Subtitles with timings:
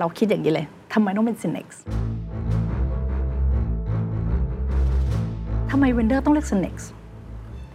[0.00, 1.66] เราคิดอย่างนี้เลยทำไมต้องเป็น Synex
[5.70, 6.74] ทำไมเวนเดอร์ต้องเลือก Synex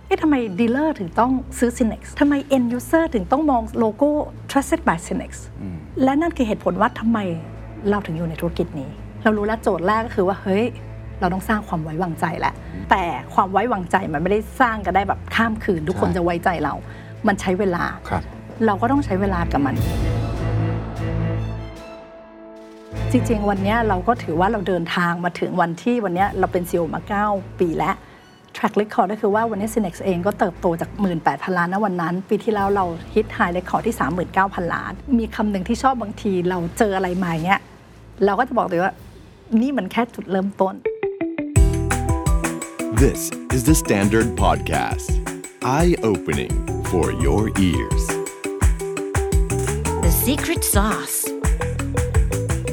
[0.06, 4.10] เอ๊ะทำไมดีลเลอร์ถึงต้องซื้อ Synex ทำไม end user ถึงต้องมองโลโก้
[4.50, 5.32] trusted by Synex
[6.04, 7.20] และนั่นคือเหตุผลว่าทำไม
[7.90, 8.90] เราถึงอยู่ในธุรกิจนี้
[9.24, 10.66] เรารู้แล้วโจทย์แรกก็คือว่า เฮ้ย
[11.20, 12.54] เราต้องสร้างความไว้วางใจแหละ
[12.90, 16.74] แต่ความไว้วางใจมันไม่ได้สร้างกันได้แบบข้ามคืน ทุกคนใช่จะไว้ใจเรา
[17.28, 18.24] มันใช้เวลาครับ
[18.66, 19.76] เราก็ต้องใช้เวลากับมัน
[23.14, 27.02] จริง ๆ วันเนี้ยเราก็ถือว่าเราเดินทางมาถึงวันที่วันเนี้ยเราเป็น CEO มา
[27.36, 27.96] 9 ปีแล้ว
[28.56, 30.90] track record ก็คือว่าวันนี้ Cinex เองก็เติบโตจาก
[31.24, 33.96] 18,000 ล้านนะวันนั้น ปีที่แล้วเราฮิต high record ที่
[34.34, 37.62] 39,000 ล้าน มีคำหนึ่งที่ชอบบางทีเราเจออะไรมาอย่างเงี้ย
[38.26, 38.94] เราก็จะบอกเลยว่า
[39.62, 40.74] นี่มันแค่จุดเริ่มต้น
[43.04, 43.22] This
[43.56, 45.10] is the Standard Podcast.
[45.78, 46.54] Eye opening
[46.92, 48.04] for your ears.
[50.06, 51.19] The secret sauce.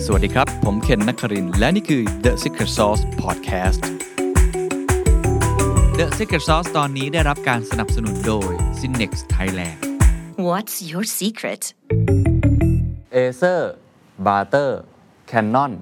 [0.09, 3.81] สวัสดีครับ ผมเคนนักครินทร์และนี่คือ The Secret Sauce Podcast
[5.99, 9.79] The Secret Sauce ตอนนี้ได้รับการสนับสนุนโดย Synnex Thailand
[10.49, 11.63] What's your secret?
[13.13, 15.73] Acer Brother Canon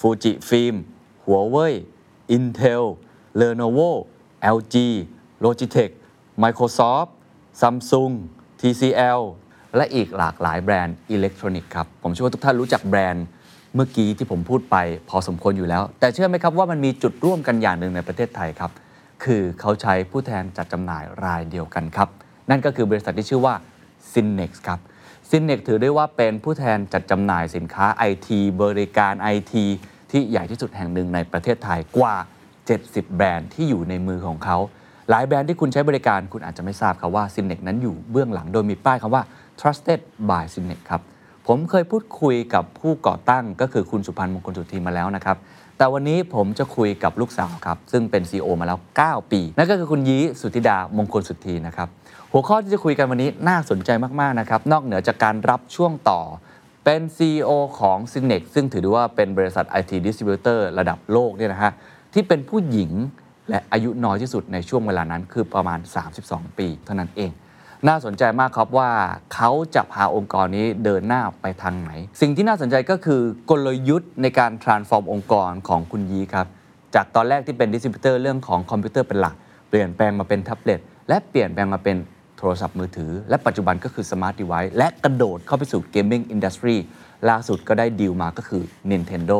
[0.00, 0.76] Fujifilm
[1.24, 1.74] Huawei
[2.36, 2.84] Intel
[3.40, 3.90] Lenovo
[4.56, 4.76] LG
[5.44, 5.92] Logitech
[6.42, 7.10] Microsoft
[7.60, 8.14] Samsung
[8.60, 9.20] TCL
[9.76, 13.26] และอีกหลากหลายแบรนด์อิเล็กทรอนิกส์ครับ ผมเชื่อว่าทุกท่านรู้จักแบรนด์
[13.74, 14.76] เมื่อกี้ที่ผมพูดไป
[15.08, 18.70] พอสมควรอยู่แล้ว แต่เชื่อไหมครับว่ามันมีจุดร่วมกันอย่างหนึ่งในประเทศไทยครับ
[19.24, 22.08] คือเขาใช้ผู้แทนจัดจำหน่ายรายเดียวกันครับ
[22.50, 23.54] นั่นก็คือบริษัทที่ชื่อว่า
[24.12, 24.78] Synnex ครับ
[25.28, 29.64] ซินเนกถือได้ว่าเป็นผู้แทนจัดจำหน่ายสินค้าไอทีบริการไอที
[30.10, 32.14] ที่ใหญ่ที่สุดแห่งหนึ่งในประเทศไทยกว่า
[32.64, 34.58] 70 แบรนด์ที่อยู่ในมือของเขา
[35.10, 39.22] หลายแบรนด์ที่คุณใช้บริการคุณอาจจะไม่ทราบครับว่าซินเนกนั้นอยู่เบื้องหลังโดยมีป้ายคำว่า
[39.60, 41.00] trusted by s y n e c ครับ
[41.48, 45.36] ผมเคยพูดคุยกับผู้ก่อตั้งก็คือคุณสุพันธ์มงคลสุธีมาแล้วนะครับ
[45.78, 51.88] แต่วันนี้ผมจะคุยกับลูกสาวครับ ซึ่งเป็น CEO มาแล้ว 9 ปี นั่นก็คือคุณยี้สุธิดามงคลสุธีนะครับ
[52.32, 56.20] หัวข้อที่จะคุยกันวันนี้น่าสนใจมาก ๆ นะครับ นอกเหนือจากการรับช่วงต่อ
[56.84, 61.72] เป็น CEO ของ s y n e x ซึ่งถือได้ว่าเป็นบริษัท IT Distributor ระดับโลกเนี่ยนะฮะ
[62.14, 62.90] ที่เป็นผู้หญิง
[63.48, 65.78] และอายุน้อยที่สุดในช่วงเวลานั้นคือประมาณ
[66.18, 67.30] 32 ปี เท่านั้นเอง
[67.88, 68.90] น่าสนใจมากครับว่า
[69.34, 71.90] เขาจะพาองค์กรนี้เดินหน้าไปทางไหน
[72.20, 76.46] สิ่งที่น่าสนใจก็คือกลยุทธ์ในการ transform องค์กรของคุณยีครับ
[76.94, 79.34] จากตอนแรกที่เป็นดิสติบิวเตอร์เรื่องของคอมพิวเตอร์เป็นหลัก
[79.68, 81.96] เปลี่ยนแปลงมาเป็นแท็บเล็ตและเปลี่ยนแปลงมาเป็น
[82.38, 86.76] โทรศัพท์มือถือ และปัจจุบันก็คือ smart device และกระโดดเข้าไปสู่ gaming industry
[87.28, 89.38] ล่าสุดก็ได้ดีลมาก็คือ Nintendo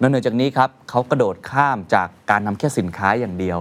[0.00, 3.58] นอกจากนี้ครับเขากระโดดข้ามจากการทำแค่สินค้าอย่างเดียว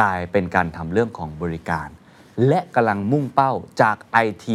[0.00, 1.88] กลายเป็นการทำเรื่องของบริการ
[2.48, 4.46] และกำลังมุ่งเป้าจาก IT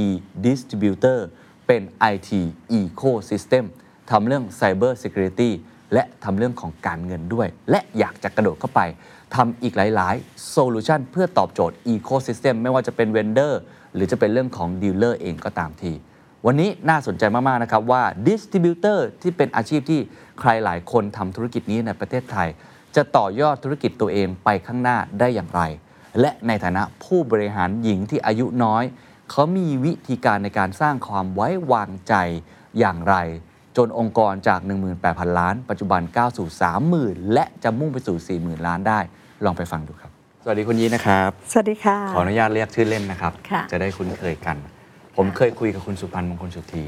[0.46, 1.20] Distributor
[1.68, 1.82] เป็น
[2.14, 2.32] IT
[2.80, 3.66] Ecosystem
[4.10, 5.52] ทำเรื่อง Cyber Security
[5.94, 8.82] และทำเรื่องของการเงินด้วย และอยากจะกระโดดเข้าไป
[9.36, 13.54] ทำอีกหลาย ๆ โซลูชันเพื่อตอบโจทย์ Ecosystem ไม่ว่าจะเป็น Vendor
[13.94, 15.94] หรือจะเป็นเรื่องของ Dealer เองก็ตามที
[16.46, 20.00] วันนี้น่าสนใจมาก ๆ นะครับว่า Distributor ที่เป็นอาชีพที่
[20.40, 22.48] ใครหลายคนทำธุรกิจนี้ในประเทศไทย
[22.96, 25.62] จะต่อยอดธุรกิจตัวเองไปข้างหน้าได้อย่างไร
[26.20, 28.84] และในฐานะผู้บริหารหญิงที่อายุน้อย
[29.32, 32.14] เขามีวิธีการในการสร้างความไว้วางใจ
[32.80, 33.16] อย่างไร
[33.78, 34.60] จนองค์กรจาก
[35.00, 36.48] 18,000 ล้าน ปัจจุบันก้าวสู่
[36.92, 39.00] 30,000 และจะมุ่งไปสู่ 40,000 ล้านได้
[39.46, 40.12] ลองไปฟังดูครับ
[40.44, 44.58] สวัสดีคุณยีนะครับ สวัสดีค่ะ ขออนุญาตเรียกชื่อเล่นนะครับค่ะจะได้คุ้นเคยกัน
[45.16, 46.86] ผมเคยคุยกับคุณสุพันธ์มงคลสุธี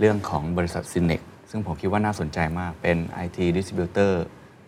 [0.00, 1.20] เรื่องของบริษัทซินเนก
[1.50, 4.12] ซึ่งผมคิดว่าน่าสนใจมากเป็น IT Distributor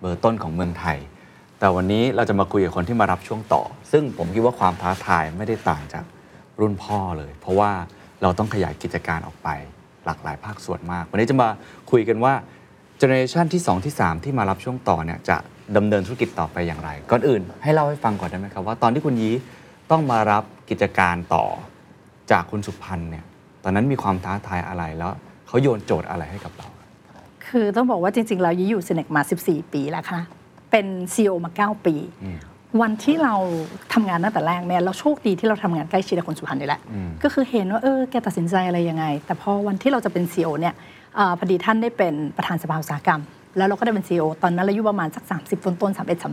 [0.01, 0.99] เบอร์ต้นของเมืองไทย
[1.59, 3.63] แต่วันนี้เราจะมาคุยกับคนที่มารับช่วงต่อ
[3.93, 6.05] ซึ่งผมคิดว่าความท้าทายไม่ได้ต่างจาก
[6.61, 7.71] รุ่นพ่อเลย เพราะว่า
[8.23, 9.49] เราต้องขยายกิจการออกไป
[10.07, 11.49] หลากหลายภาคส่วนมาก วันนี้จะมา
[11.91, 12.33] คุยกันว่า
[12.99, 15.37] เจเนอเรชันที่ 2 ที่ 3 ที่มารับช่วงต่อเนี่ยจะ
[15.77, 19.35] ดำเนินธุรกิจต่อไปอย่างไร ก่อนอื่น ให้เล่าให้ฟังก่อนได้ไหมครับ ว่าตอนที่คุณยี้
[19.91, 21.45] ต้องมารับกิจการต่อ
[22.31, 23.25] จากคุณสุพันธ์เนี่ย
[23.65, 25.13] ตอนนั้นมีความท้าทายอะไรแล้ว
[25.47, 26.69] เขาโยนโจทย์อะไรให้กับเรา
[27.47, 30.21] คือต้องบอกว่าจริงๆ เรายี่อยู่ Cinex มา 14 ปีแล้วค่ะ
[30.71, 32.39] เป็น CEO มา 9 ปีอืม
[32.83, 33.35] วันที่เรา
[33.93, 40.75] ทำงานตั้งแต่แรกเนี่ยเราโชคดีที่เราทำงานใกล้ชิดกับคุณสุพันธ์นี่แหละอืมก็คือเห็นว่าเออแกตัดสินใจอะไรยังไง แต่พอวันที่เราจะเป็น CEO เนี่ย
[41.17, 43.21] เออพอดีท่านได้เป็นประธานสภาอุตสาหกรรม
[43.57, 46.25] แล้วเราก็ได้เป็น CEO ตอนนั้นเราอายุประมาณสัก 30 ต้นต้นๆ31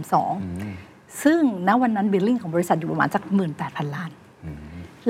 [0.54, 3.24] 32ซึ่งณวันนั้น billing ของบริษัทอยู่ประมาณสัก
[3.60, 4.12] 18,000ล้าน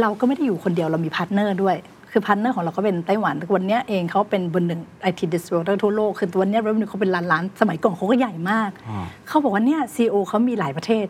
[0.02, 1.76] เราก็ไม่ได้อยู่คนเดียวเรามี partner ด้วย
[2.14, 11.06] คือ partner ของเราก็เป็นไต้หวันวันเนี้ยเองเขาเป็นเบอร์หนึ่งไอทีดิส t ิ b เตอร์ทั่วโลก คือตัวเนี้ย revenue เขาเป็นล้านล้านๆสมัยก่อนเขาก็ใหญ่มากอ่าเขาบอกว่าเนี่ย CEO เขามีหลายประเทศ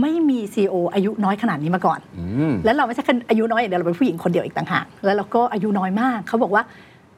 [0.00, 6.62] ไม่มีซีออายุน้อยขนาดนี้มาก่อนอืมแล้วเราไม่ใช่แค่อายุน้อยอย่างเดียวเราเป็นผู้หญิงคนเดียวอีกต่างหากแล้วเราก็อายุน้อยมาก เขาบอกว่า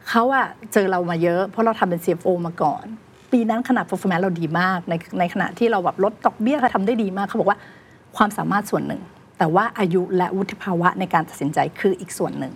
[0.08, 2.84] เขาอะเจอเรามาเยอะ เพราะเราทำเป็น CFO มาก่อน
[3.32, 7.58] ปีนั้นขนาด performance เราดีมาก ในในขณะที่เราแบบลดดอกเบี้ยทำได้ดีมากเขาบอกว่า
[8.16, 9.02] ความสามารถส่วนหนึ่ง
[9.38, 12.52] แต่ว่าอายุและวุฒิภาวะในการตัดสินใจคืออีกส่วนหนึ่ง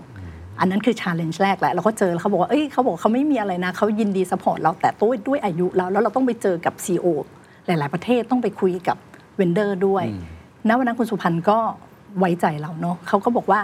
[0.61, 7.07] อันนั้นคือ challenge แรกแหละเราก็เจอแล้วเขาบอกว่าเอ้ยเขาบอกเขาไม่มีอะไรนะเขายินดีสปอร์ตเราแต่ด้วยด้วยอายุเราแล้วเราต้องไปเจอกับ CEO
[7.67, 8.97] หลาย ๆ ประเทศต้องไปคุยกับ
[9.37, 10.05] vendor ด้วย
[10.69, 11.59] ณวันนั้นคุณสุพันธ์ก็
[12.19, 13.61] ไว้ใจเราเนาะเขาก็บอกว่า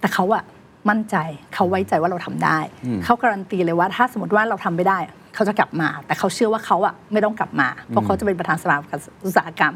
[0.00, 0.44] แต่เขาอะ
[0.90, 1.16] มั่นใจ
[1.54, 2.58] เขาไว้ใจว่าเราทำได้
[3.04, 4.98] เขาการันตีเลยว่าถ้าสมมติว่าเราทำไม่ได้
[5.34, 8.76] เขาจะกลับมา แต่เขาเชื่อว่าเขาอะไม่ต้องกลับมา เพราะเขาจะเป็นประธานสภา
[9.24, 9.74] อุตสาหกรรม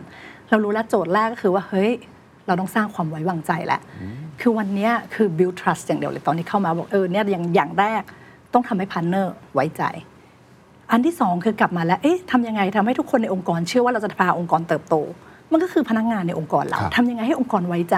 [0.48, 1.90] เรารู้แล้วโจทย์แรกก็คือว่าเฮ้ย
[2.46, 3.80] เราต้องสร้างความไว้วางใจแหละ
[4.40, 8.02] คือวันเนี้ยคือ build trust อย่างเดียวเลยตอนที่เข้ามาบอกเออเนี่ยอย่างอย่างแรก
[8.52, 9.82] ต้องทำให้ partner ไว้ใจ
[10.90, 14.94] อันที่สองคือกลับมาแล้ว เอ๊ะทำยังไงทำให้ทุกคนในองค์กรเชื่อว่าเราจะพาองค์กรเติบโต
[15.52, 17.96] มันก็คือพนักงานในองค์กรเราครับทำยังไงให้องค์กรไว้ใจ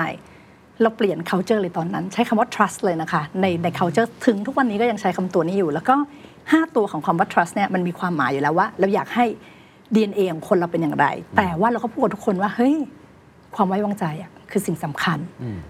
[0.82, 5.94] เราเปลี่ยน culture เลยตอนนั้น ใช้คำว่า trust เลยนะคะ ในใน culture ถึงทุกวันนี้ก็ยังใช้คำตัวนี้อยู่ แล้วก็
[6.36, 9.24] 5 ตัวของคำว่า trust เนี่ยมันมีความหมายอยู่แล้วว่า เราอยากให้
[9.94, 11.06] DNA ของคนเราเป็นอย่างไร
[11.36, 12.76] แต่ว่าเราก็พูดกับทุกคนว่าเฮ้ย
[13.56, 15.18] ความไว้วางใจอะ คือสิ่งสำคัญ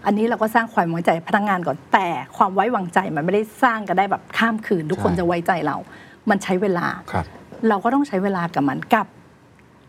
[0.07, 5.77] อันนี้เราก็สร้างความไว้วางใจพนักงานก่อนแต่ความไว้วางใจมันไม่ได้สร้างกันได้แบบข้ามคืน ทุกคนใช่จะไว้ใจเรา
[6.31, 7.27] มันใช้เวลาครับ
[7.69, 9.07] เราก็ต้องใช้เวลากับมันกับ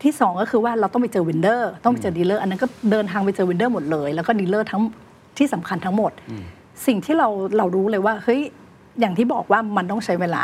[0.02, 4.82] ที่สองก็คือว่าเราต้องไปเจอ vendor ต้องไปเจอดีลเลอร์อันนั้นก็เดินทางไปเจอ vendor หมดเลย แล้วก็ดีลเลอร์ทั้ง
[5.38, 6.12] ที่สำคัญทั้งหมด
[6.86, 8.40] สิ่งที่เราเรารู้เลยว่าเฮ้ย
[9.00, 10.42] อย่างที่บอกว่ามันต้องใช้เวลา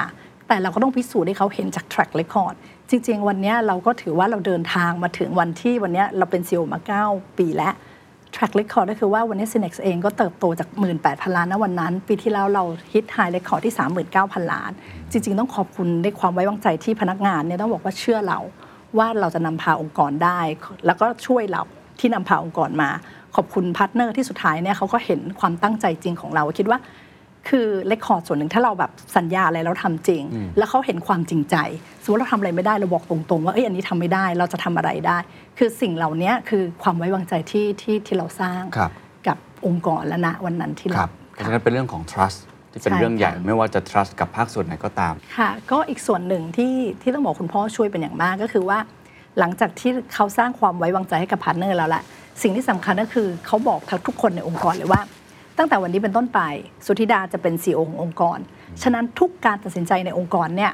[0.48, 2.54] แต่เราก็ต้องพิสูจน์ให้เขาเห็นจาก track record
[2.90, 6.80] จริง ๆ วันเนี้ยเราก็ถือว่าเราเดินทางมาถึงวันที่วันเนี้ยเราเป็น CEO มา
[7.16, 7.74] 9 ปีแล้ว
[8.34, 10.68] track record ก็คือว่าวันนี้ Synnex เองก็เติบโตจาก
[11.02, 13.74] 18,000 ล้านนะวันนั้น ปีที่แล้วเรา hit high record ที่
[14.12, 14.70] 39,000 ล้าน
[15.10, 18.38] จริง ๆ ต้องขอบคุณในความไว้วางใจที่พนักงานเนี่ยต้องบอกว่าเชื่อเรา
[18.98, 20.40] ว่าเราจะนำพาองค์กรได้
[20.86, 21.62] แล้วก็ช่วยเรา
[22.00, 22.90] ที่นำพาองค์กรมา
[23.36, 26.78] ขอบคุณพาร์ทเนอร์ที่สุดท้ายเนี่ยเขาก็เห็นความตั้งใจจริงของเราคิดว่า
[27.48, 30.22] คือ record ส่วนหนึ่งถ้าเราแบบสัญญาอะไรเราทำจริง
[30.58, 31.56] แล้วเขาเห็นความจริงใจ
[32.02, 35.18] สมมติเราทำอะไรไม่ได้เราบอกตรงๆ ว่าเอ้ยอันนี้ทำไม่ได้เราจะทำอะไรได้
[35.58, 38.90] คือสิ่งเหล่านี้คือความไว้วางใจที่ที่ที่เราสร้างครับ
[39.26, 42.38] กับองค์กรและณวันนั้นที่คเรารับเพราะฉะนั้นเป็นเรื่องของ trust
[42.72, 48.78] ที่เป็นใช่เรื่องใหญ่ค่ะไม่ว่าจะ trust กับภาคส่วนไหนก็ตามค่ะ ก็อีกส่วนหนึ่งที่ที่ต้องบอกคุณพ่อช่วยเป็นอย่างมากก็คือว่า
[49.38, 52.02] หลังจากที่เขาสร้างความไว้วางใจให้กับพาร์ทเนอร์แล้วแหละ
[52.42, 55.00] สิ่งที่สำคัญก็คือเขาบอกทุกคนในองค์กรเลยว่า
[55.60, 56.40] ตั้งแต่วันนี้เป็นต้นไป
[56.86, 58.38] สุธิดาจะเป็น CEO ขององค์กร
[58.82, 60.72] ฉะนั้นทุกการตัดสินใจในองค์กรเนี่ย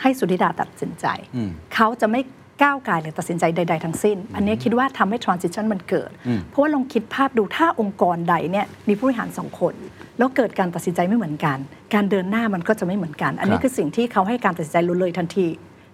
[0.00, 1.06] ให้สุธิดาตัดสินใจ
[1.36, 2.20] อืมเขาจะไม่
[2.62, 6.10] ก้าวไกลหรือตัดสินใจใด ๆ ทั้งสิ้น อันนี้คิดว่าทำให้ transition มันเกิด
[6.50, 9.74] เพราะว่าลองคิดภาพดูถ้าองค์กรใดเนี่ยมีผู้บริหารสองคน
[10.18, 11.58] แล้วเกิดการตัดสินใจไม่เหมือนกัน
[11.94, 15.46] การเดินหน้ามันก็จะไม่เหมือนกัน อันนี้ครับคือสิ่งที่เขาให้การตัดสินใจรู้เลยทันที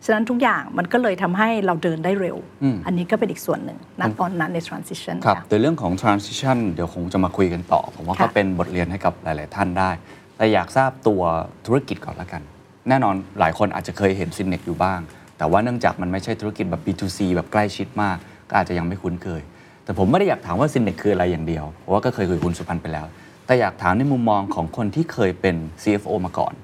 [0.04, 9.90] ฉะนั้นทุกอย่างมันก็เลยทำให้เราเดินได้เร็วอืมอันนี้ก็เป็นอีกส่วนหนึ่งณตอนนั้นใน transition ครับค่ะแต่เรื่องของ transition เดี๋ยวคงจะมาคุยกันต่อ ผมว่าค่ะก็เป็นบทเรียนให้กับหลาย ๆ ท่านได้
[10.36, 11.22] แต่อยากทราบตัว
[11.66, 12.42] ธุรกิจก่อนละกัน
[12.88, 15.00] แน่นอนหลายคนอาจจะเคยเห็นซินเน c อยู่บ้าง
[15.38, 18.16] แต่ว่าเนื่องจากมันไม่ใช่ธุรกิจแบบ B2C แบบใกล้ชิดมาก
[18.48, 19.42] ก็อาจจะยังไม่คุ้นเคย
[19.84, 23.06] แต่ผมไม่ได้อยากถามว่าซินเน c คืออะไรอย่างเดียว เพราะว่าก็เคยคุยกับคุณสุพันธ์ไปแล้ว
[23.46, 26.54] แต่อยากถามในมุมมองของคนที่เคยเป็น CFO มาก่อน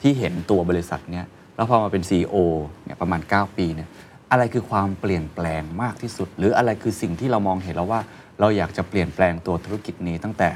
[0.00, 1.26] ที่เห็นตัวบริษัทเนี้ย
[1.56, 2.36] แล้วพอมาเป็น CEO
[2.84, 3.88] เนี่ยประมาณ 9 ปีเนี่ย
[4.30, 8.00] อะไรคือความเปลี่ยนแปลงมากที่สุด หรืออะไรคือสิ่งที่เรามองเห็นแล้วว่า
[8.40, 10.48] เราอยากจะเปลี่ยนแปลงตัวธุรกิจนี้ตั้งแต่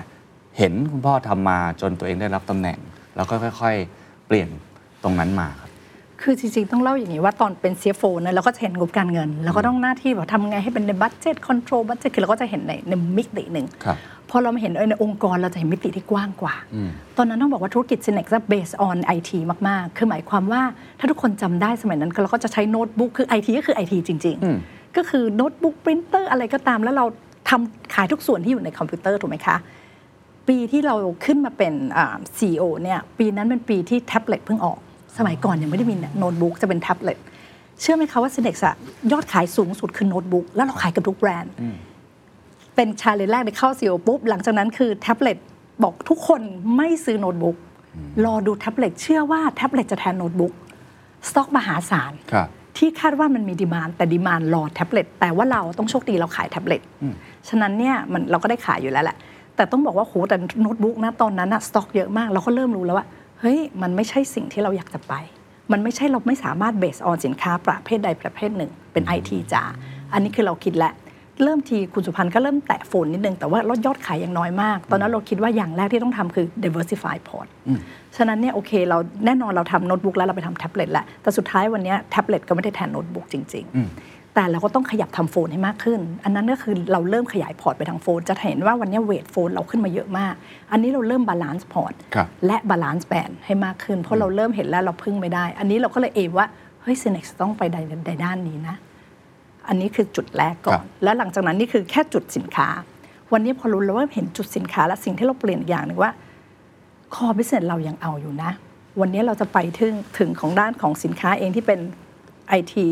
[0.59, 2.79] เห็นคุณพ่อทำมาจนตัวเองได้รับตำแหน่ง
[3.17, 4.49] แล้วก็ค่อย ๆ เปลี่ยน
[5.03, 5.68] ตรงนั้นมาครับ
[6.23, 13.97] คือจริง ๆ ต้องเล่าอย่างนี้ว่าตอนเป็น CFO เนี่ยเราก็จะเห็นงบการเงิน แล้วก็ต้องหน้าที่แบบทำไงให้เป็นใน budget control budget คือเราก็จะเห็นในในมิติหนึ่งครับ
[14.31, 19.31] พอเรามาเห็นในองค์กรเราจะเห็นมิติที่กว้างกว่าอืมตอนนั้นต้องบอกว่าธุรกิจ Synnex จะ based on IT
[19.69, 20.63] มาก ๆ คือหมายความว่า
[20.99, 27.05] ถ้าทุกคนจำได้สมัยนั้นเราก็จะใช้โน้ตบุ๊กคือ IT ก็คือ IT จริงอืมๆก็คือโน้ตบุ๊กปรินเตอร์อะไรก็ตามแล้วเรา
[27.51, 29.57] ทำขายทุกส่วนที่อยู่ในคอมพิวเตอร์ถูกไหมคะ
[30.49, 34.79] ปีที่เราขึ้นมาเป็นอ่า CEO เนี่ยปีนั้นเป็นปีที่แท็บเล็ตเพิ่งออก
[35.19, 37.19] สมัยก่อนยังไม่ได้มีโน้ตบุ๊กจะเป็นแท็บเล็ต
[37.81, 38.75] เชื่อไหมคะว่า Synnex อะ
[39.13, 41.53] ยอดขายสูงสุดคือโน้ตบุ๊กแล้วเราขายกับทุกแบรนด์
[42.75, 45.37] เป็น challenge แรกในเข้า CEO ปุ๊บ หลังจากนั้นคือแท็บเล็ต
[45.83, 46.41] บอกทุกคน
[46.77, 47.57] ไม่ซื้อโน้ตบุ๊ก
[48.25, 50.53] รอดูแท็บเล็ตเชื่อว่าแท็บเล็ตจะแทนโน้ตบุ๊ก
[51.29, 56.81] สต็อกมหาศาลครับที่คาดว่ามันมี demand แต่ demand รอแท็บเล็ตแต่ว่าเราต้องโชคดีเราขายแท็บเล็ต
[57.49, 59.17] ฉะนั้นเนี่ยมันเราก็ได้ขายอยู่แล้วแหละ
[59.57, 63.07] แต่ต้องบอกว่าโหแต่โน้ตบุ๊กนะตอนนั้นอะสต็อกเยอะมากเราก็เริ่มรู้แล้วว่า
[63.41, 65.15] เฮ้ยมันไม่ใช่สิ่งที่เราอยากจะไป
[65.73, 69.63] มันไม่ใช่เราไม่สามารถ base on สินค้าประเภทใดประเภทหนึ่ง เป็นไอทีจ๋า
[70.13, 70.93] อันนี้คือเราคิดแล้ว
[71.43, 77.49] เริ่มทีคุณสุพันธ์ก็เริ่มแตะ phone นิดนึง แต่ว่าลดยอดขายยังน้อยมาก ตอนนั้นเราคิดว่าอย่างแรกที่ต้องทำคือ diversify port
[78.17, 83.65] ฉะนั้นเนี่ยโอเคเราแน่นอนเราทำโน้ตบุ๊กแล้วเราไปทำแท็บเล็ตแหละแต่สุดท้ายวันเนี้ยแท็บเล็ตก็ไม่ได้แทนโน้ตบุ๊กจริง
[83.97, 90.35] ๆ แต่แต่เราก็ต้องขยับทำ phone ให้มากขึ้น อันนั้นก็คือเราเริ่มขยาย port ไปทาง phone จะเห็นว่าวันนี้ weight phone เราขึ้นมาเยอะมาก
[90.73, 96.47] อันนี้เราเริ่ม balance port ครับและ balance brand ให้มากขึ้น เพราะเราเริ่มเห็นแล้วเราพึ่งไม่ได้ อันนี้เราก็เลย aim ว่า
[96.83, 97.77] เฮ้ย Synnex ต้องไปใน
[98.07, 98.77] ในด้านนี้นะ
[99.69, 102.69] อันนี้คือจุดแรกก่อนครับแล้วหลังจากนั้นนี่คือแค่จุดสินค้า
[103.33, 106.11] วันนี้พอรู้แล้วว่าเห็นจุดสินค้าและสิ่งที่เราเปลี่ยนอีกอย่างหนึ่งว่า
[107.15, 108.51] core business เรายังเอาอยู่นะ
[109.01, 111.79] วันนี้เราจะไปถึงถึงของด้านของสินค้าเองที่เป็น
[112.49, 112.87] ไอที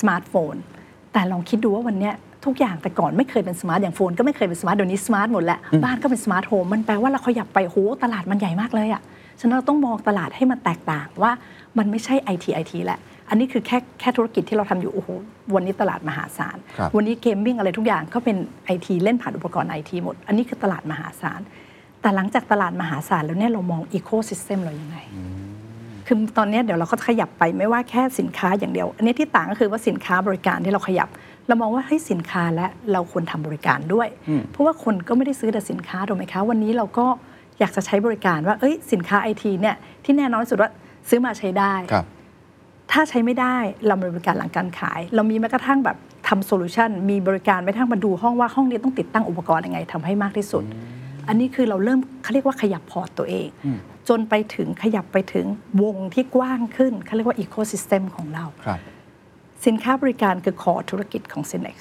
[0.00, 0.54] สมาร์ทโฟน
[1.12, 2.10] แต่ลองคิดดูว่าวันนี้
[2.44, 9.02] ทุกอย่างแต่ก่อนไม่เคยเป็น smart อย่าง phone ก็ไม่เคยเป็น smart เดี๋ยวนี้ smart หมดแล้ว บ้านก็เป็น smart home มันแปลว่าเราขยับไปโหตลาดมันใหญ่มากเลยอะ
[9.40, 11.32] ฉะนั้นเราต้องมองตลาดให้มันแตกต่างว่า
[11.78, 15.08] มันไม่ใช่ไอทีไอทีแหละ อันนี้คือแค่แค่ธุรกิจที่เราทำอยู่โอ้โห
[15.54, 21.40] วันนี้ตลาดมหาศาลครับวันนี้ gaming อะไรทุกอย่างก็เป็นไอทีเล่นผ่านอุปกรณ์ไอทีหมด อันนี้คือตลาดมหาศาล
[22.00, 24.96] แต่หลังจากตลาดมหาศาลแล้วเนี่ยเรามองอีโค y ิสเต็มเรายังไง
[26.14, 31.08] คือตอนเนี้ยเดี๋ยวเราก็ขยับไปไม่ว่าแค่สินค้าอย่างเดียว อันนี้ที่ต่างก็คือว่าสินค้าบริการที่เราขยับ
[31.48, 34.08] เรามองว่าเฮ้ยสินค้าและเราควรทำบริการด้วย
[34.50, 37.06] เพราะว่าคนก็ไม่ได้ซื้อแต่สินค้าถูกไหมคะวันนี้เราก็
[37.58, 40.70] อยากจะใช้บริการว่าเอ้ยสินค้าไอทีเนี่ยที่แน่นอนที่สุดว่า
[41.08, 42.04] ซื้อมาใช้ได้ครับ
[42.92, 45.96] ถ้าใช้ไม่ได้เรามีบริการหลังการขาย เรามีแม้กระทั่งแบบ
[46.28, 50.64] ทำโซลูชันมีบริการไปทั้งมาดูห้องว่าห้องนี้ต้องติดตั้งอุปกรณ์ยังไงทำให้มากที่สุด
[51.28, 53.48] อันนี้คือเราเริ่มเขาเรียกว่าขยับ port ตัวเอง
[54.08, 55.46] จนไปถึงขยับไปถึง
[55.82, 58.80] วงที่กว้างขึ้นเขาเรียกว่าอีโค y ิสเต็มของเราครับ
[59.66, 61.76] สินค้าบริการคือคอธุรกิจของ Synex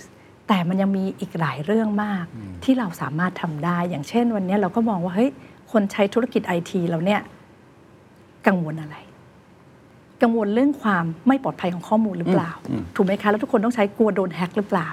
[0.47, 2.25] แต่มันยังมีอีกหลายเรื่องมาก
[2.63, 5.31] ที่เราสามารถทำได้ อย่างเช่นวันนี้เราก็มองว่าเฮ้ย
[5.71, 7.21] คนใช้ธุรกิจไอทีเราเนี่ย
[8.47, 8.95] กังวลอะไร
[10.21, 12.51] กังวลเรื่องความไม่ปลอดภัยของข้อมูลหรือเปล่า
[12.95, 14.89] ถูกไหมคะ แล้วทุกคนต้องใช้กลัวโดนแฮ็กหรือเปล่า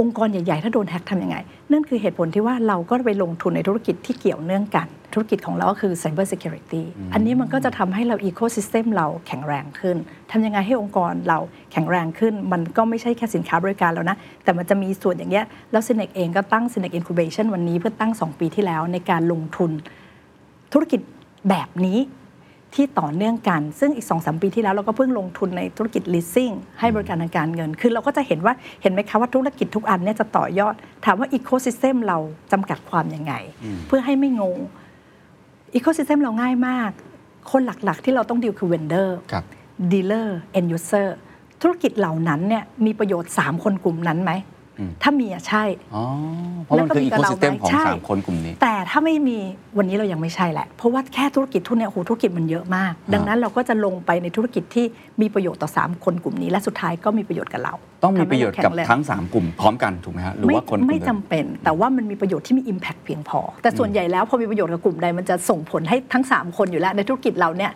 [0.00, 1.36] องค์กรใหญ่ ๆ ถ้าโดนแฮ็กทำยังไง
[1.72, 6.82] นั่นคือเหตุผลที่ว่าเราก็ไปลงทุนในธุรกิจที่เกี่ยวเนื่องกัน ธุรกิจของเราก็คือ Cyber Security
[7.14, 9.96] อันนี้มันก็จะทำให้เรา Ecosystem เราแข็งแรงขึ้น
[10.30, 11.38] ทำยังไงให้องค์กรเรา
[11.72, 19.70] แข็งแรงขึ้น มันก็ไม่ใช่แค่สินค้าบริการแล้วนะ แต่มันจะมีส่วนอย่างเงี้ย แล้ว Synex เองก็ตั้ง Synex Incubation วันนี้เพื่อตั้ง 2 ปีที่แล้วในการลงทุน
[20.72, 21.00] ธุรกิจ
[21.48, 21.98] แบบนี้
[22.74, 30.74] ที่ต่อเนื่องกัน ซึ่งอีก2อสปีที่แล้วเราก็เพิ่งลงทุนในธุรกิจ leasing ให้บริการทางการเงิน คือเราก็จะเห็นว่าเห็นไหมคะว่าธุรกิจทุกอันเนี่ยจะต่อยอด
[31.04, 32.18] ถามว่า ecosystem เรา
[32.52, 33.34] จำกัดความยังไง
[33.86, 34.58] เพื่อให้ไม่งง
[35.78, 36.90] ecosystem เราง่ายมาก
[37.50, 39.44] คนหลักๆ ที่เราต้องดีลคือ vendor ครับ
[39.92, 41.08] dealer end user
[41.62, 44.32] ธุรกิจเหล่านั้นเนี่ยมีประโยชน์ 3 คนกลุ่มนั้นไหม
[45.02, 46.04] ถ้ามีอะใช่อ๋อ
[46.64, 49.38] เพราะมันคืออีโค y ิสเต็มของใช่สามคนกลุ่มนี้ แต่ถ้าไม่มี
[49.78, 54.86] วันนี้เรายังไม่ใช่แหละ เพราะว่าแค่ธุรกิจทุนเนี่ยโอ้โหธุรกิจมันเยอะมาก ดังนั้นเราก็จะลงไปในธุรกิจที่
[55.20, 67.72] มีประโยชน์ต่อ 3 คนกลุ่มนี้ และสุดท้ายก็มีประโยชน์กับเรา ต้องมีประโยชน์กับทำให้เาแข็งแรงทั้ง 3 กลุ่มพร้อมกันถูกไหมฮะหรือไม่ว่าคนกลุ่มไม่เดียวจำเป็น แต่ว่ามันมีประโยชน์ที่มี Impact เพียงพอ แต่ส่วนใหญ่แล้วพอมีประโยชน์กับกลุ่มใดมันจะส่งผลให้ทั้ง 3 คนอยู่แล้วในธุรกิจเราเนี่ย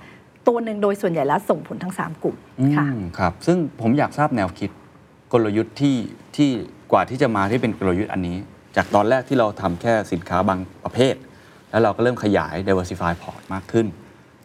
[0.49, 2.37] ตัวหนึ่งโดยส่วนใหญ่แล้วส่งผลทั้ง 3 กลุ่ม
[2.77, 4.71] ค่ะอืมครับ ซึ่งผมอยากทราบแนวคิด
[5.33, 5.97] กลยุทธ์ที่
[6.37, 6.51] ที่
[6.93, 8.37] กว่าที่จะมาที่เป็นกลยุทธ์อันนี้
[8.77, 11.15] จากตอนแรกที่เราทำแค่สินค้าบางประเภท
[11.71, 13.87] แล้วเราก็เริ่มขยาย diversify port มากขึ้น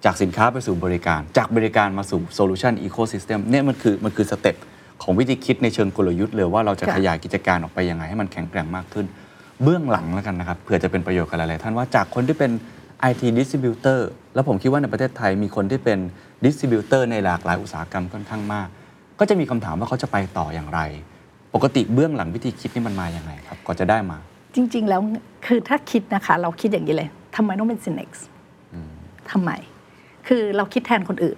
[0.06, 4.56] จากสินค้าไปสู่บริการ จากบริการมาสู่ solution ecosystem เนี่ยมันคือมันคือสเต็ป
[5.04, 9.06] ของวิธีคิดในเชิงกลยุทธ์เลยว่าเราจะขยายกิจการออกไปยังไงให้มันแข็งแกร่งมากขึ้น
[9.64, 12.52] เบื้องหลังแล้วกันนะครับเผื่อจะเป็นประโยชน์กับหลายๆท่านว่าจากคนที่เป็น
[13.10, 14.00] IT distributor
[14.34, 16.00] แล้วผมคิดว่าในประเทศไทยมีคนที่เป็น
[16.46, 18.68] distributor ในหลากหลายอุตสาหกรรมค่อนข้างมาก
[19.20, 20.80] ก็จะมีคำถามว่าเขาจะไปต่ออย่างไร
[21.56, 24.18] ปกติเบื้องหลังวิธีคิดนี่มันมาอย่างไงครับก่อนจะได้มา
[24.56, 25.02] จริง ๆ แล้ว
[25.46, 28.10] คือถ้าคิดนะคะ เราคิดอย่างนี้เลยทำไมต้องเป็น Synex
[29.32, 29.52] ทำไม
[30.28, 31.38] คือเราคิดแทนคนอื่น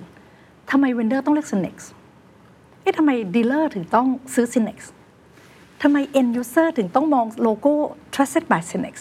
[0.71, 1.75] ทำไมเวนเดอร์ต้องเลือก Synex
[2.81, 4.77] เอ๊ะทำไมดีลเลอร์ถึงต้องซื้อ Synex
[5.81, 7.73] ทำไม end user ถึงต้องมองโลโก้
[8.13, 8.95] trusted by Synnex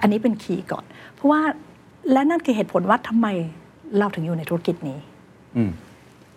[0.00, 1.40] อันนี้เป็น key ก่อน เพราะว่า
[2.12, 3.26] และนั่นคือเหตุผลว่าทำไม
[3.98, 4.98] เราถึงอยู่ในธุรกิจนี้
[5.56, 5.70] อืม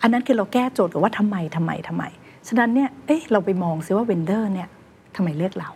[0.02, 2.04] อันนั้นคือเราแก้โจทย์กับว่าทำไมทำไมทำไม
[2.48, 4.68] ฉะนั้นเนี่ยเอ๊ะเราไปมองซิว่า vendor เนี่ย
[5.16, 5.70] ทำไมเลือกเรา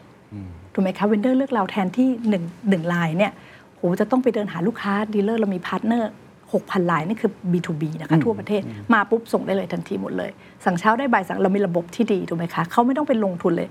[0.73, 3.33] ถูกไหมคะ vendor เลือกเราแทนที่หนึ่งหนึ่งรายเนี่ย
[3.77, 6.11] โหจะต้องไปเดินหาลูกค้าดีลเลอร์เรามีพาร์ทเนอร์
[6.51, 10.31] 6,000รายนี่คือ B2B นะคะทั่วประเทศมาปุ๊บส่งได้เลยทันทีหมดเลย
[10.65, 13.69] สั่งเช้าได้บ่ายสั่งเรามีระบบที่ดีถูกไหมคะเขาไม่ต้องไปลงทุนเลย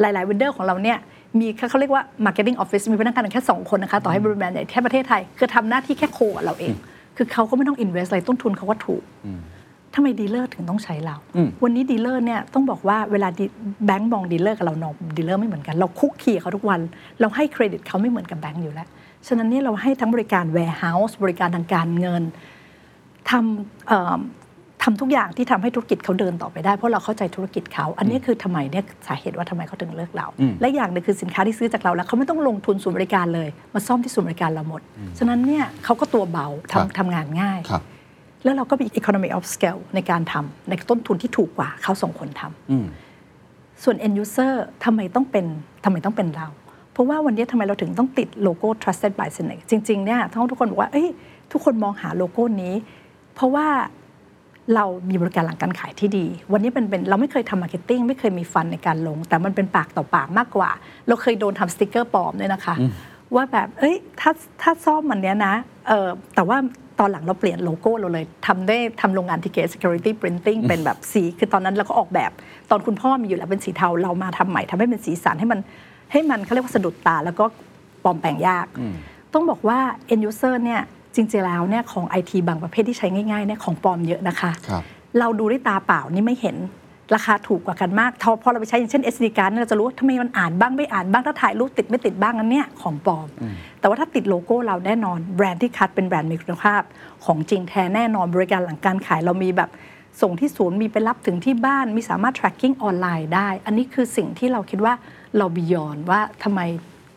[0.00, 0.98] หลายๆ vendor ของเราเนี่ย
[1.38, 6.74] มีเขาเรียกว่า marketing office มีพนักงานแค่ 2 คนนะคะต่อให้บริษัทใหญ่แค่ประเทศไทย คือทำหน้าที่แค่ co กับเราเอง
[7.16, 9.02] คือเขาก็ไม่ต้อง invest อะไรต้นทุนเขาก็ถูก
[9.94, 13.28] ทำไมดีลเลอร์ถึงต้องใช้เราอืมวันนี้ดีลเลอร์เนี่ยต้องบอกว่าเวลา
[13.86, 16.80] แบงก์มองดีลเลอร์กับเรามองดีลเลอร์ไม่เหมือนกัน เราคลุกคลีกับเขาทุกวัน
[17.20, 18.88] เราให้เครดิตเขาไม่เหมือนกับแบงก์อยู่แล้ว
[19.26, 22.22] ฉะนั้นเนี่ยเราให้ทั้งบริการ warehouse บริการทางการเงิน
[23.30, 24.18] ทำเอ่อ
[24.84, 34.82] ทำทุกอย่างที่ทำให้ธุรกิจเขาเดินต่อไปได้เพราะเราเข้าใจธุรกิจเขา อันนี้คือทำไมเนี่ยสาเหตุว่าทำไมเขาถึงเลือกเราอืมและอย่างหนึ่งคือสินค้าที่ซื้อจากเราแล้วเขาไม่ต้องลงทุนศูนย์บริการเลย มาซ่อมที่ศูนย์บริการเราหมด
[35.18, 37.82] ฉะนั้นเนี่ยเขาก็ตัวเบาครับทำทำงานง่ายครับ
[38.44, 42.86] แล้วเราก็มี economy of scale ในการทำในต้นทุนที่ถูกกว่าเขาส่งคนทำอืม
[43.82, 44.52] ส่วน end user
[44.84, 45.46] ทำไมต้องเป็น
[45.84, 46.48] ทำไมต้องเป็นเรา
[46.92, 51.08] เพราะว่าวันนี้ทำไมเราถึงต้องติดโลโก้ trusted by Synnex จริง ๆ เนี่ยทั้งทุกคนบอกว่าเอ้ย
[51.52, 52.74] ทุกคนมองหาโลโก้นี้
[53.34, 53.66] เพราะว่า
[54.74, 60.70] เรามีบริการหลังการขายที่ดี วันนี้เป็นเป็นเราไม่เคยทำ marketing ไม่เคยมี fund ในการลง แต่มันเป็นปากต่อปากมากกว่า
[61.08, 62.74] เราเคยโดนทำสติกเกอร์ปลอมด้วยนะคะ
[63.34, 65.54] ว่าแบบ เอ้ยถ้าถ้าซ่อมมันเนี้ยนะ
[65.88, 66.58] เออแต่ว่า
[67.00, 72.30] ตอนหลังเราเปลี่ยนโลโก้เราเลยทำได้ทำโรงงานที่เก security printing เป็นแบบสี คือตอนนั้นเราก็ออกแบบ
[72.70, 75.60] ตอนคุณพ่อมีอยู่แล้วเป็นสีเทาเรามาทำใหม่ทำให้เป็นสีสันให้มัน
[76.12, 77.44] ให้มันเขาเรียกว่าสะดุดตาแล้วก็
[78.04, 78.66] ปลอมแปลงยาก
[79.34, 79.78] ต้องบอกว่า
[80.12, 80.80] end user เนี่ย
[81.14, 84.82] จริงๆแล้วเนี่ยของ IT บางประเภทที่ใช้ง่ายๆเนี่ยของปลอมเยอะนะคะครับ
[85.18, 86.56] เราดูด้วยตาเปล่านี่ไม่เห็น
[87.14, 93.26] ราคาถูกกว่ากันมากพอพอเราไปใช้อย่างเช่น SD card เนี่ยเราจะรู้ว่าทำไมมันอ่านบ้างไม่อ่านบ้างถ้าถ่ายรูปติดไม่ติดบ้างอันเนี้ยของปลอม
[93.80, 96.82] แต่ว่าถ้าติดโลโก้เราแน่นอนแบรนด์ที่คัดเป็นแบรนด์มีคุณภาพ
[97.24, 99.70] ของจริงแท้แน่นอนบริการหลังการขายเรามีแบบ
[100.20, 104.94] ส่งที่ศูนย์มีไปรับถึงที่บ้านมีสามารถ tracking ออนไลน์ได้ อันนี้คือสิ่งที่เราคิดว่า
[105.36, 106.60] เราบียอนว่าทำไม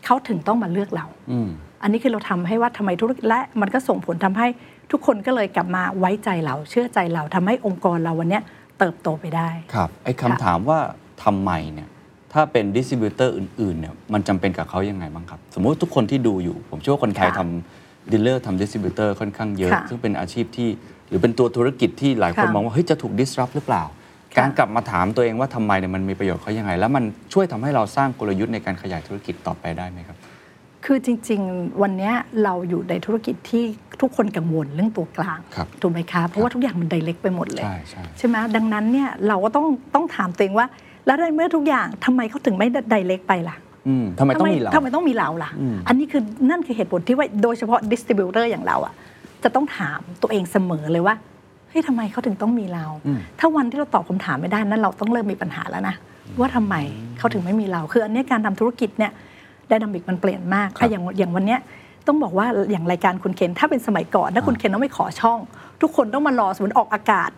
[0.06, 1.50] เขาถึงต้องมาเลือกเราอืม
[1.84, 4.48] อันนี้คือเราทำให้ว่าทำไมธุรกิจและมันก็ส่งผลทำให้
[4.92, 8.44] ทุกคนก็เลยกลับมาไว้ใจเราเชื่อใจเราทำให้องค์กรเราวันเนี้ย
[8.82, 10.80] เติบโตไปได้ ครับไอ้คำถามว่า
[11.24, 11.88] ทำไมเนี่ย
[12.34, 20.70] ถ้าเป็น distributor อื่นๆเนี่ยมันจำเป็นกับเขายังไงบ้างครับ สมมุติทุกคนที่ดูอยู่ ผมเชื่อว่าคนไทยค่ะทำดีลเลอร์ทำ distributor ค่อนข้างเยอะ ค่ะซึ่งเป็นอาชีพที่
[21.08, 23.84] หรือเป็นตัวธุรกิจที่หลายคนค่ะมองว่าเฮ้ยจะถูก disrupt หรือเปล่า
[24.34, 30.18] ค่ะการกลับมาถามตัวเองว่าทำไมเนี่ยมันมีประโยชน์เขายังไง แล้วมันช่วยทำให้เราสร้างกลยุทธ์ในการขยายธุรกิจต่อไปได้ไหมครับ
[30.86, 33.64] คือจริง ๆ วันเนี้ยเราอยู่ในธุรกิจที่
[34.02, 40.68] ทุกคนกังวลเรื่องตัวกลางครับถูกไหมคะเพราะว่าทุกอย่างมันไดเ c กไปหมดเลย ใช่ใช่ใช่ไหมดังนั้นเนี่ยเราก็ต้องต้องถามตัวเองว่า
[41.06, 43.56] แล้วในเมื่อทุกอย่างทำไมเขาถึงไม่ไดเ c กไปล่ะ
[43.88, 48.94] อืมทำไมต้องมีเราทำไมต้องมีเราล่ะอืมอันนี้คือนั่นคือเหตุผลที่ว่าโดยเฉพาะดิสติบิวเตอร์อย่างเราอะ
[49.44, 51.16] จะต้องถามตัวเองเสมอเลยว่า
[51.70, 52.86] เฮ้ยทำไมเขาถึงต้องมีเรา
[53.40, 55.96] ถ้าวันที่เราตอบคำถามไม่ได้นั้นเราต้องเริ่มมีปัญหาแล้วนะ
[56.40, 56.76] ว่าทำไม
[57.18, 59.12] เขาถึงไม่มีเรา คืออันเนี้ยการทำธุรกิจเนี่ย
[59.78, 61.60] ดนามิกมันเปลี่ยนมากครับอะอย่างอย่างวันเนี้ย
[62.08, 65.40] ต้องบอกว่าอย่างรายการคุณเคนถ้าเป็นสมัยก่อนถ้าคุณเคนต้องไปขอช่อง
[65.82, 67.32] ทุกคนต้องมารอสมมติออกอากาศ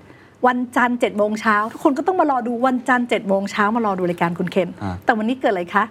[0.47, 5.83] วันจันทร์เจ็ดโมงเช้าทุกคนก็ต้องมารอดูวันจันทร์เจ็ดโมงเช้ามารอดูรายการคุณเคนอ่าแต่วันนี้เกิดอะไรคะ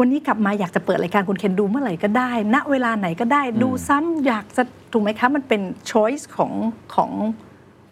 [0.00, 6.52] วันนี้กลับมาอยากจะเปิดรายการคุณเคนดูเมื่อไหร่ก็ได้ ณเวลาไหนก็ได้ดูซ้ำอยากจะถูกไหมคะมันเป็น choice ของ
[6.94, 7.10] ของ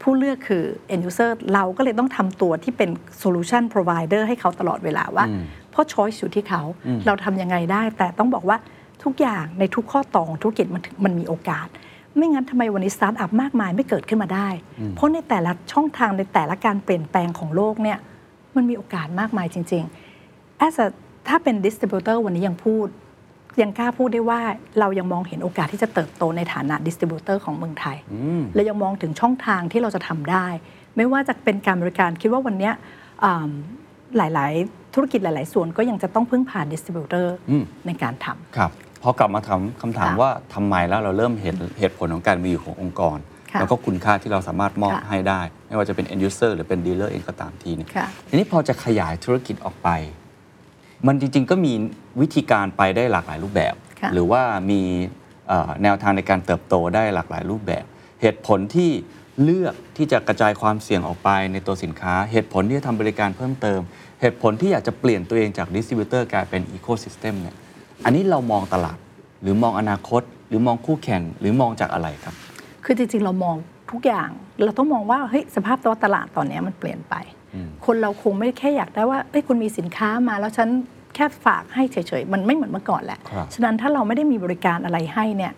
[0.05, 0.65] ผู้เลือกคือ
[0.95, 2.91] end user เราก็เลยต้องทำตัวที่เป็น
[3.23, 6.63] solution provider ให้เขาตลอดเวลาว่าอืมเพราะ choice อยู่ที่เขา
[7.07, 8.57] เราทำยังไงได้ แต่ต้องบอกว่า
[9.05, 11.69] ทุกอย่างในทุกข้อต่อของธุรกิจมันถึงมันมีโอกาส
[12.17, 14.49] ไม่งั้นทำไมวันนี้สตาร์ทอัพมากมายไม่เกิดขึ้นมาได้
[14.97, 17.99] เพราะในแต่ละช่องทางในแต่ละการเปลี่ยนแปลงของโลกเนี่ย
[18.57, 19.85] มันมีโอกาสมากมายจริง
[20.25, 20.87] ๆ as a
[21.29, 22.87] ถ้าเป็น distributor วันนี้ยังพูด
[23.63, 24.41] ยังกล้าพูดได้ว่า
[24.81, 27.97] เรายังมองเห็นโอกาสที่จะเติบโตในฐานะ distributor ของเมืองไทย
[28.55, 30.47] และยังมองถึงช่องทางที่เราจะทำได้
[30.97, 32.73] ไม่ว่าจะเป็นการบริการคิดว่าวันเนี้ย
[33.25, 33.51] อ่า
[34.17, 38.71] หลาย ๆ ธุรกิจหลาย ๆ ส่วนก็ยังจะต้องพึ่งผ่านดิสติบิวเตอร์อืมในการทำครับ
[39.03, 43.19] พอกลับมาถามคำถามค่ะว่าทำไมแล้วเราเริ่มเห็นเหตุผลของการมีอยู่ขององค์กร
[43.53, 49.89] ค่ะแล้วก็คุณค่าที่เราสามารถมอบค่ะให้ได้ ไม่ว่าจะเป็น end user หรือเป็น dealer เองก็ตามทีเนี่ยค่ะทีนี้พอจะขยายธุรกิจออกไป
[51.07, 51.73] มันจริง ๆ ก็มี
[52.21, 54.81] วิธีการไปได้หลากหลายรูปแบบค่ะหรือว่ามี
[55.49, 57.85] เอ่อแนวทางในการเติบโตได้หลากหลายรูปแบบ
[58.21, 58.91] เหตุผลที่
[59.43, 63.81] เลือกที่จะกระจายความเสี่ยงออกไปในตัวสินค้า เหตุผลที่จะทำบริการเพิ่มเติม
[64.21, 67.57] เหตุผลที่อยากจะเปลี่ยนตัวเองจากดิสติบิวเตอร์กลายเป็นอีโค y ิสเต็มเนี่ย
[68.05, 68.99] อันนี้เรามองตลาด
[69.43, 72.35] หรือมองอนาคต หรือมองคู่แข่งหรือมองจากอะไรครับ
[72.85, 73.57] คือจริงๆเรามอง
[73.91, 74.29] ทุกอย่าง
[74.65, 77.15] เราต้องมองว่าเฮ้ยสภาพตัวตลาดตอนเนี้ยมันเปลี่ยนไป
[77.87, 80.69] คนเราคงไม่แค่อยากได้ว่าเอ้ยคุณมีสินค้ามาแล้วฉัน
[81.15, 85.53] แค่ฝากให้เฉยๆ มันไม่เหมือนเมื่อก่อนแหละครับฉะนั้นถ้าเราไม่ได้มีบริการอะไรให้เนี่ย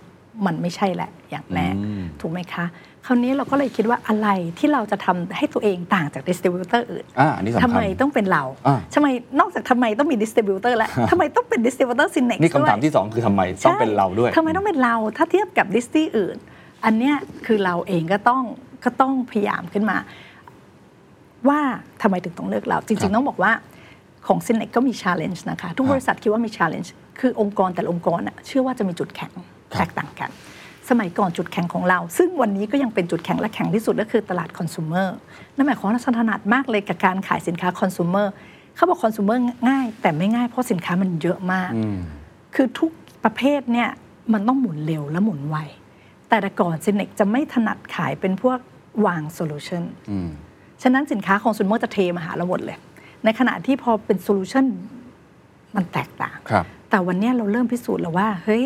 [0.46, 2.66] มันไม่ใช่แหละอย่างแน่อืมถูกไหมคะ
[3.06, 4.28] คราวนี้เราก็เลยคิดว่าอะไร
[4.58, 9.06] ที่เราจะทำให้ตัวเองต่างจาก distributor อื่นอ่าอันนี้สำคัญทำไมต้องเป็นเราอ่าทำไม
[9.40, 16.36] นอกจากทำไมต้องมี distributor แล้วทำไมต้องเป็น distributor Synnex นี่คำถามที่สองคือทำไมต้องเป็นเราด้วยทำไมต้องเป็นเราถ้าเทียบกับ disty อื่น
[16.84, 17.14] อันเนี้ย
[17.46, 18.42] คือเราเองก็ต้อง
[18.84, 19.96] ก็ต้องพยายามขึ้นมา
[21.48, 21.60] ว่า
[22.02, 23.52] ทำไมถึงต้องเลือกเราจครับ จริงๆต้องบอกว่า
[24.26, 29.32] ของ Synnex ก็มี challenge นะคะ ทุกครับบริษัทคิดว่ามี challenge คือองค์กรแต่ละองค์กรน่ะเชื่อว่าจะมีจุดแข็ง
[29.74, 30.30] ครับแตกต่างกัน
[30.88, 35.08] สมัยก่อนจุดแข็งของเรา ซึ่งวันนี้ก็ยังเป็นจุดแข็งและแข็งที่สุดก็คือตลาดคอน sumer
[35.56, 38.26] นั่นหมายความว่าเราถนัดมากเลยกับการขายสินค้าคอน sumer
[38.76, 41.98] เขาบอกคอน sumer ง่าย แต่ไม่ง่ายเพราะสินค้ามันเยอะมากอืม
[42.54, 42.90] คือทุก
[43.24, 43.88] ประเภทเนี่ย
[44.32, 45.56] มันต้องหมุนเร็วและหมุนไว
[46.28, 48.58] แต่แต่ก่อน Synnex จะไม่ถนัดขายเป็นพวก
[49.06, 50.30] วางโซลูชันอืม
[50.82, 52.76] ฉะนั้นสินค้าของ consumer จะเทมาหาเราหมดเลย
[53.24, 54.64] ในขณะที่พอเป็นโซลูชัน
[55.76, 58.64] มันแตกต่างครับแต่วันเนี้ยเราเริ่มพิสูจน์แล้วว่าเฮ้ย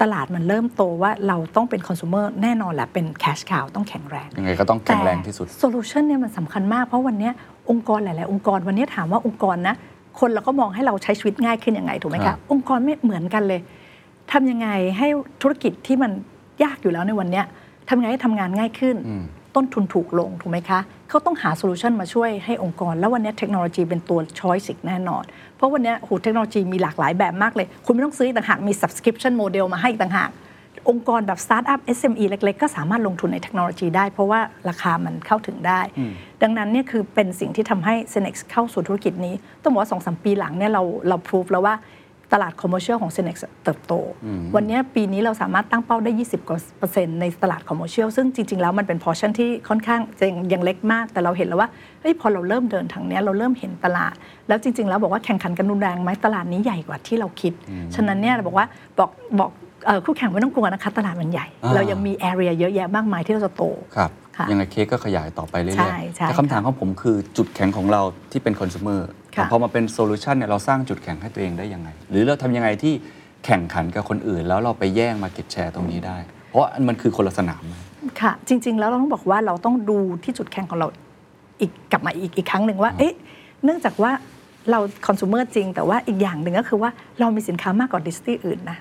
[0.00, 7.32] ตลาดมันเริ่มโตว่าเราต้องเป็นคอน sumer แน่นอนแหละเป็น cash cow ต้องแข็งแรง ยังไงก็ต้องแข็งแรงที่สุดโซลูชันเนี่ยมันสำคัญมาก เพราะวันเนี้ย
[7.70, 9.74] องค์กรหลาย ๆ องค์กรวันนี้ถามว่าองค์กรนะ
[10.20, 13.60] คนเราก็มองให้เราใช้ชีวิตง่ายขึ้นยังไงถูกไหมคะ ครับองค์กรไม่เหมือนกันเลย
[14.32, 15.08] ทำยังไงให้
[15.42, 16.10] ธุรกิจที่มัน
[16.62, 17.44] ยากอยู่แล้วในวันเนี้ย
[17.88, 19.22] ทำยังไงให้ทำงานง่ายขึ้นอืม
[19.58, 25.24] ต้นทุนถูกลงถูกไหมคะเขาต้องหาโซลูชันมาช่วยให้องค์กร แล้ววันนี้เทคโนโลยีเป็นตัว choice อีกแน่นอน
[25.56, 30.30] เพราะวันนี้โหเทคโนโลยีมีหลากหลายแบบมากเลย คุณไม่ต้องซื้ออีกต่างหากมี subscription model มาให้อีกต่างหาก
[30.88, 35.80] องค์กรแบบสตาร์ทอัพ SME เล็ก ๆ ก็สามารถลงทุนในเทคโนโลยีได้ เพราะว่าราคามันเข้าถึงได้
[36.42, 41.74] ดังนั้นเนี่ยคือเป็นสิ่งที่ทำให้ c e n e x เข้าสู่ธุรกิจนี้ ต้องบอกว่าสองสามปีหลังเนี่ยเราเราพ o ู e แล้วว่า
[42.32, 43.92] ตลาด commercial ของ c e n e x เติบโต
[44.56, 51.68] วันนี้ปีนี้เราสามารถตั้งเป้าได้ 20กว่าเปอร์เซ็นต์ในตลาด commercial ซึ่งจริง ๆ แล้วมันเป็น portion ที่ค่อนข้างจะยังยังเล็กมาก แต่เราเห็นแล้วว่า
[52.00, 54.14] เฮ้ยพอเราเริ่มเดินทางเนี้ยเราเริ่มเห็นตลาด
[54.48, 57.52] แล้วจริง ๆ แล้วบอกว่าแข่งขันกันรุนแรงไหมตลาดนี้ใหญ่กว่าที่เราคิด
[57.94, 58.66] ฉะนั้นเนี่ยเราบอกว่า
[58.98, 59.10] บอก
[59.40, 59.50] บอก
[59.86, 63.62] เอ่อคู่แข่งไม่ต้องกลัวนะคะตลาดมันใหญ่อ่าเรายังมี area เยอะแยะมากมายที่เราจะโต
[63.96, 72.94] ครับค่ะยังไงเค้กก็ขยายต่อไปเรื่อยใช่ๆใช่แต่คำถามของผมคือจุดแข็งของเราที่เป็นคอน sumer ค่ะ แต่พอมาเป็นโซลูชันเนี่ยเราสร้างจุดแข็งให้ตัวเองได้ยังไง หรือเราทำยังไงที่
[73.44, 76.16] แข่งขันกับคนอื่น แล้วเราไปแย่ง market share ตรงนี้ได้
[76.48, 77.62] เพราะว่ามันคือคนละสนาม
[78.20, 80.88] ค่ะ จริง ๆ แล้วเราต้องบอกว่าเราต้องดูที่จุดแข็งของเรา
[81.60, 83.14] อีกกลับมาอีกอีกครั้งหนึ่งว่าเอ๊ะ
[83.64, 84.12] เนื่องจากว่า
[84.70, 88.78] เราคอน sumer จริง แต่ว่าอีกอย่างหนึ่งก็คือว่าเรามีสินค้ามากกว่า disty อื่นนะ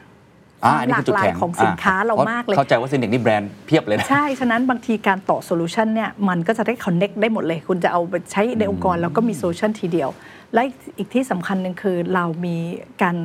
[0.65, 10.09] อ่าอันนี้คือจุดแข็งหลากหลายของสินค้าเราเยอะมากเลย เข้าใจว่า Synnex นี่แบรนด์เพียบเลยนะ ใช่ ฉะนั้นบางทีการต่อโซลูชันเนี่ยมันก็จะได้ connect ได้หมดเลย คุณจะเอาไปใช้ในองค์กร แล้วก็มีโซลูชันทีเดียว
[10.53, 10.61] และ
[10.97, 12.55] อีกที่สำคัญหนึ่งคือเรามี
[13.01, 13.15] การ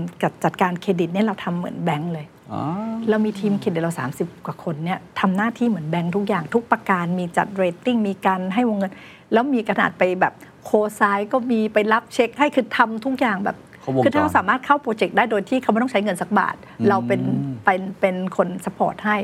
[0.44, 2.62] จัดการเครดิตเนี่ยเราทำเหมือนแบงก์เลยอ๋อ
[3.08, 8.92] เรามีทีมเครดิตเรา 30 กว่าคนเนี่ยทำหน้าที่เหมือนแบงค์ทุกอย่างทุกประการมีจัดเรตติ้งมีการให้วงเงิน
[9.32, 10.32] แล้วมีขนาดไปแบบ
[10.64, 16.56] co-sign ก็มีไปรับเช็คให้คือทำทุกอย่างแบบครบวงจรคือถ้าเราสามารถเข้า project ได้โดยที่เขาไม่ต้องใช้เงินสักบาท
[16.88, 17.20] เราเป็น
[17.64, 19.16] เป็นเป็นคน support ให้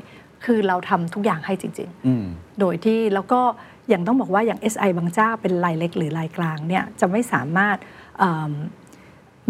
[0.45, 2.25] คือเราทำทุกอย่างให้จริงๆอืม
[2.61, 3.41] โดยที่แล้วก็
[3.89, 7.77] อย่างต้องบอกว่าอย่าง SI บางเจ้าเป็นรายเล็กหรือรายกลางเนี่ยจะไม่สามารถ
[8.19, 8.53] เอิ่ม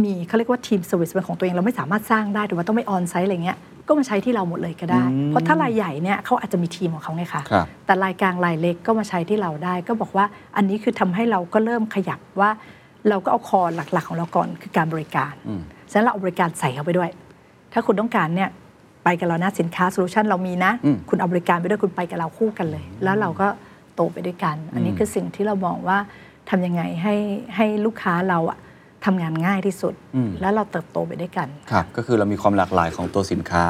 [0.03, 12.51] มีเขาเรียกว่าทีม service เป็นของตัวเองเราไม่สามารถสร้างได้หรือว่าต้องไป on-site อะไรเงี้ยก็มาใช้ที่เราหมดเลยก็ได้ เพราะถ้ารายใหญ่เนี่ยเขาอาจจะมีทีมของเขาไงคะครับแต่รายกลางรายเล็กก็มาใช้ที่เราได้ ก็บอกว่าอันนี้คือทำให้เราก็เริ่มขยับว่า
[13.09, 13.61] เราก็เอา core
[13.93, 17.11] หลักๆ ของเราก่อนคือการบริการอืมฉะนั้นเราเอาบริการใส่เข้าไปด้วย
[17.73, 18.49] ถ้าคุณต้องการเนี่ย
[19.05, 23.49] ไปกับเรานะสินค้าโซลูชันเรามีนะอืมคุณเอาบริการไปด้วยคุณไปกับเราคู่กันเลย แล้วเราก็
[23.99, 25.99] โตไปด้วยกัน อันนี้คือสิ่งที่เรามองว่า
[26.51, 27.15] ทำยังไงให้
[27.57, 28.59] ให้ลูกค้าเราอะ
[29.05, 33.65] ทำงานง่ายที่สุดอืมแล้วเราเติบโตไปด้วยกัน ครับ ก็คือเรามีความหลากหลายของตัวสินค้า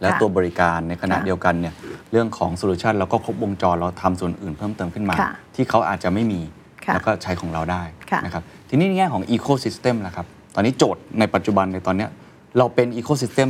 [0.00, 1.74] และค่ะตัวบริการในขณะค่ะเดียวกันเนี่ย
[2.12, 6.40] เรื่องของ solution เราก็ครบวงจรเราทำส่วนอื่นเพิ่มเติมขึ้นมาค่ะที่เขาอาจจะไม่มี
[6.84, 12.10] ค่ะแล้วก็ใช้ของเราได้ค่ะนะครับทีนี้ในแง่ของอีโค y ิสเต็มนะครับตอนนี้โจทย์ในปัจจุบันในตอนเนี้ย
[12.58, 13.48] เราเป็นอีโค y ิสเต็ม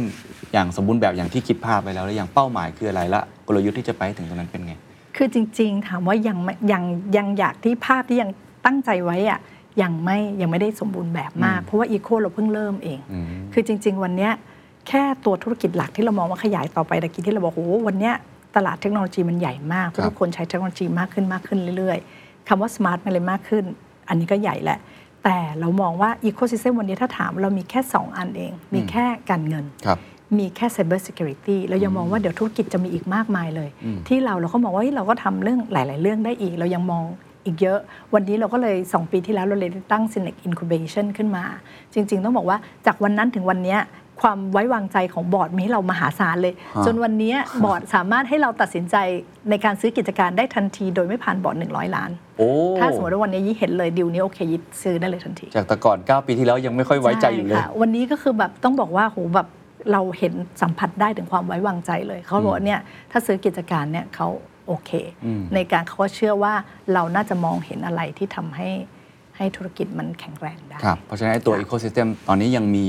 [0.53, 4.75] อย่างสมบูรณ์แบบอย่างที่คิดภาพไปแล้วหรือยังเป้าหมายคืออะไรและกลยุทธ์ที่จะไปให้ถึงตรงนั้นเป็นไง
[5.17, 6.83] คือจริง ๆ ถามว่ายังไม่ยัง
[7.17, 8.31] ยังอยากที่ภาพที่ยัง
[8.65, 9.41] ตั้งใจไว้อะ
[9.83, 14.33] ยังไม่ยังไม่ได้สมบูรณ์แบบมาก เพราะว่า eco เราเพิ่งเริ่มเองอืมคือจริง ๆ วันเนี้ย
[14.89, 18.15] แค่ตัวธุรกิจหลักที่เรามองว่าขยายต่อไปตะกี้ที่เราบอกโอ้โหวันเนี้ย
[18.57, 23.65] ตลาดเทคโนโลยีมันใหญ่มากครับทุกคนใช้เทคโนโลยีมากขึ้นมากขึ้นเรื่อยๆคำว่า smart มันเลยมากขึ้น
[24.09, 24.79] อันนี้ก็ใหญ่แหละ
[25.25, 29.99] แต่เรามองว่าอีโค y ิสเต็มวันนี้ถ้าถามเรามีแค่ 2 อันเอง มีแค่การเงินครับ
[30.39, 33.69] มีแค่ Cyber Security เรายังมองว่าเดี๋ยวธุรกิจจะมีอีกมากมายเลย
[34.09, 37.05] ที่เราเราก็มองว่าเฮ้ยเราก็ทำเรื่องหลาย ๆ เรื่องได้อีก เรายังมอง
[37.45, 37.79] อีกเยอะ
[38.15, 41.45] วันนี้เราก็เลย 2 ปีที่แล้วเราเลยตั้ง Synex Incubation ขึ้นมา
[41.95, 43.81] จริง ๆ ต้องบอกว่าจากวันนั้นถึงวันเนี้ย
[44.21, 48.97] ความไว้วางใจของบอร์ดมีให้เรามหาศาลเลยฮะจนวันเนี้ยบอร์ดสามารถให้เราตัดสินใจ
[49.51, 59.49] ในการซื้อกิจการได้ทันทีโดยไม่ผ่านบอร์ด 100 ล้านโอ้ถ้าสมมติว่าวันนี้ยี่เห็นเลยดิวนี้โอเคยี่ซื้อได้เลยทันที จากแต่ก่อน 9 ปีที่แล้วยังไม่ค่อยไว้ใจอยู่เลยช่ค่ะวันนี้ก็คือแบบต้องบอกว่าโหแบบ
[59.93, 64.29] เราเห็นสัมผัสได้ถึงความไว้วางใจเลย เขาบอกว่าเนี่ยถ้าซื้อกิจการเนี่ยเขา
[64.67, 64.91] โอเค
[65.27, 66.55] อืมในการเขาก็เชื่อว่า
[66.93, 68.69] เราน่าจะมองเห็นอะไรที่ทำให้
[69.37, 72.87] ให้ธุรกิจมันแข็งแรงได้ครับเพราะฉะนั้นไอ้ตัวค่ะอีโค y ิสเต็มตอนนี้ยังมี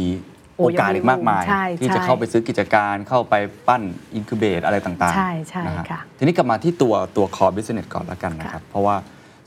[0.57, 3.33] โอ้โอกาสยังมีอีกมากมายใช่ที่จะใช่เข้าไปซื้อกิจการเข้าไป
[3.67, 3.81] ปั้น
[4.13, 8.95] อิน u b เบ e อะไรต่างๆ ใช่ใช่นฮค่ะทีนี้กลับมาที่ตัวตัว core business ก่อนแล้วกันนะครับ เพราะว่า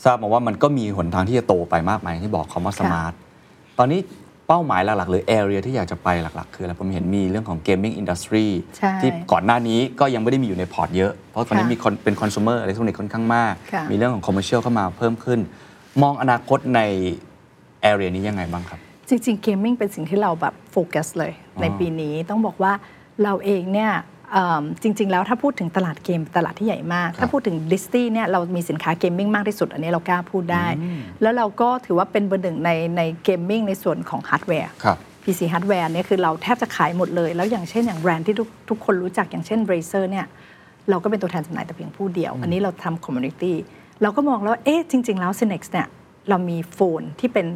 [0.04, 3.12] ทราบมาว่ามันก็มีหนทางที่จะโตไปมากมายอย่างที่บอกคำว่า smart
[3.78, 4.00] ตอนนี้
[4.48, 12.58] เป้าหมายหลัก ๆ หรือ area ที่อยากจะไปหลัก ๆ คืออะไร ผมเห็นมีเรื่องของ gaming industry ใช่ที่ก่อนหน้านี้ก็ยังไม่ได้มีอยู่ใน port เยอะ เพราะตอนนี้ค่ะมีคนเป็น consumer
[12.60, 15.40] อะไรทุกนี้ค่อนข้างมากค่ะมีเรื่องของ commercial เข้ามาเพิ่มขึ้น
[16.02, 16.80] มองอนาคตใน
[17.90, 18.78] area นี้ยังไงบ้างครับ
[19.08, 22.72] จริงๆ gaming เป็นสิ่งที่เราแบบโฟกัสเลยในปีนี้ต้องบอกว่า
[23.22, 24.15] เราเองเนี่ยเอิ่ม
[24.82, 30.66] จริง ๆ แล้วถ้าพูดถึงตลาดเกมตลาดที่ใหญ่มาก ถ้าพูดถึง disty เนี่ยเรามีสินค้า gaming มากที่สุด อันนี้เรากล้าพูดได้
[31.22, 40.26] แล้วเราก็ถือว่าเป็นเบอร์หนึ่งในใน gaming ในส่วนของฮาร์ดแวร์ครับ PC hardware เนี่ยคือเราแทบจะขายหมดเลย แล้วอย่างเช่นอย่างแบรนด์ที่ทุกทุกคนรู้จักอย่างเช่น Razer เนี่ย
[40.90, 43.54] เราก็เป็นตัวแทนจำหน่ายแต่เพียงผู้เดียว อันนี้เราทำ community
[44.02, 45.86] เราก็มองแล้วว่าเอ๊ะจริง ๆ แล้ว Synnex เนี่ย
[46.28, 47.46] เรามี phone ที่เป็น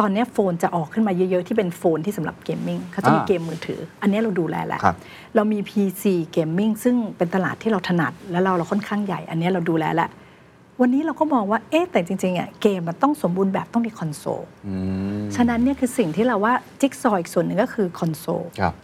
[0.00, 4.96] ตอนเนี้ย phone จะออกขึ้นมาเยอะๆ ที่เป็น phone ที่สำหรับ gaming เขาจะมีอ่าเกมมือถือ อันเนี้ยเราดูแลแหละครับ
[5.34, 6.02] เรามี PC
[6.36, 10.08] Gaming ซึ่งเป็นตลาดที่เราถนัด แล้วเราเราค่อนข้างใหญ่ อันเนี้ยเราดูแลแล้ว
[10.80, 14.74] วันนี้เราก็มองว่าเอ๊ะแต่จริงๆอะเกมมันต้องสมบูรณ์แบบต้องมีคอนโซลอื
[15.20, 18.74] มฉะนั้นเนี่ยคือสิ่งที่เราว่าจิ๊กซอว์อีกส่วนหนึ่งก็คือคอนโซลครับ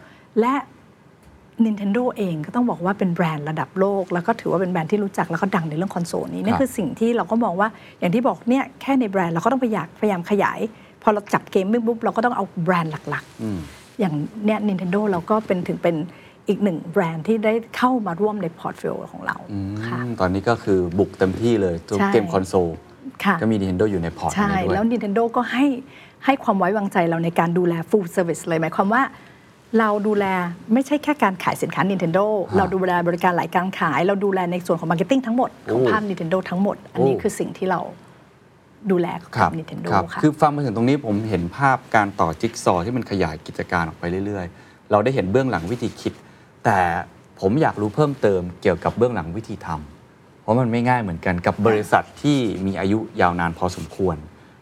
[0.40, 0.54] และ
[1.64, 7.68] Nintendo เองก็ต้องบอกว่าเป็นแบรนด์ระดับโลก แล้วก็ถือว่าเป็นแบรนด์ที่รู้จักแล้วก็ดังในเรื่องคอนโซลนี้นี่ครับคือสิ่งที่เราก็มองว่า
[8.00, 10.60] อย่างที่บอกเนี่ยแค่ในแบรนด์เราก็ต้องพยายามพยายามขยาย
[11.02, 13.58] พอเราจับเกมไม่ปุ๊บเราก็ต้องเอาแบรนด์หลักๆอืม
[14.00, 15.96] อย่างเนี่ย Nintendo เราก็เป็นถึงเป็น
[16.48, 22.68] อีกหนึ่งแบรนด์ที่ได้เข้ามาร่วมใน portfolio ของเราอืมค่ะตอนนี้ก็คือบุกเต็มที่เลยตัวใช่เกมคอนโซล
[23.24, 25.66] ค่ะก็มี Nintendo อยู่ในพอร์ตใช่นี้ด้วยแล้ว Nintendo ก็ให้
[26.24, 29.02] ให้ความไว้วางใจเราในการดูแล full service เลยหมายความว่า
[29.78, 30.24] เราดูแล
[30.74, 37.80] ไม่ใช่แค่การขายสินค้า Nintendo ฮะเราดูแลบริการหลายการขาย เราดูแลในส่วนของ Marketing ทั้งหมด ของโอ้ภาพ Nintendo ทั้งหมด อันนี้โอ้คือสิ่งที่เรา
[38.90, 46.12] ดูแลคกัรับบ Nintendo ครับค่ะ คือฟังมาถึงตรงนี้ผมเห็นภาพการต่อจิ๊กซอว์ที่มันขยายกิจการออกไปเรื่อยๆ เราได้เห็นเบื้องหลังวิธีคิด
[46.64, 46.78] แต่
[47.40, 54.16] ผมอยากรู้เพิ่มเติมเกี่ยวกับเบื้องหลังวิธีทำเพราะมันไม่ง่ายเหมือนกันกับบริษัทที่มีอายุยาวนานพอสมควร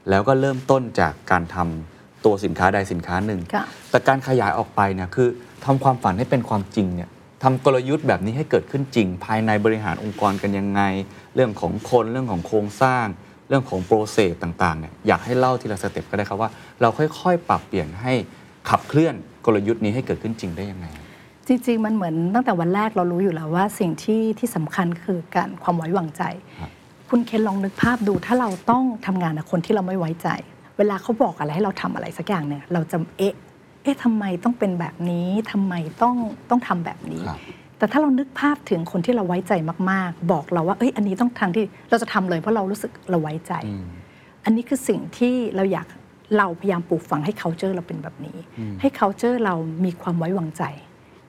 [0.09, 5.29] แล้วก็เริ่มต้นจากการทำตัวสินค้าใดสินค้าหนึ่งค่ะแต่การขยายออกไปเนี่ยคือ
[5.65, 7.09] ทำความฝันให้เป็นความจริงเนี่ย
[7.43, 10.83] ทำกลยุทธ์แบบนี้ให้เกิดขึ้นจริง ภายในบริหารองค์กรกันยังไง
[11.35, 13.07] เรื่องของคนเรื่องของโครงสร้าง
[13.49, 18.13] เรื่องของโปรเซสต่างๆเนี่ยอยากให้เล่าทีละสเต็ปก็ได้ครับว่าเราค่อยๆ ปรับเปลี่ยนให้
[18.71, 20.87] ขับเคลื่อนกลยุทธ์นี้ให้เกิดขึ้นจริงได้ยังไง
[21.47, 26.23] จริง ๆ มันเหมือนตั้งแต่วันแรกเรารู้อยู่แล้วว่าสิ่งที่ที่สำคัญคือการความไว้วางใจ
[26.61, 26.71] ครับ
[27.11, 30.29] คุณเคนลองนึกภาพดูถ้าเราต้องทำงานกับคนที่เราไม่ไว้ใจ
[30.79, 33.35] เวลาเขาบอกอะไรให้เราทำอะไรสักอย่างเนี่ยเราจะเอ๊ะ
[33.83, 36.17] เอ๊ะทำไมต้องเป็นแบบนี้ทำไมต้อง
[36.51, 37.41] ต้องทำแบบนี้ ครับ
[37.79, 39.53] แต่ถ้าเรานึกภาพถึงคนที่เราไว้ใจ
[39.91, 43.85] มาก ๆ บอกเราว่าเอ้ยอันนี้ต้องทางที่เราจะทำเลยเพราะเรารู้สึกเราไว้ใจอืม
[44.45, 45.87] อันนี้คือสิ่งที่เราอยาก
[46.39, 48.37] เราพยายามปลูกฝังให้ culture เราเป็นแบบนี้
[48.81, 50.65] ให้ culture เรามีความไว้วางใจ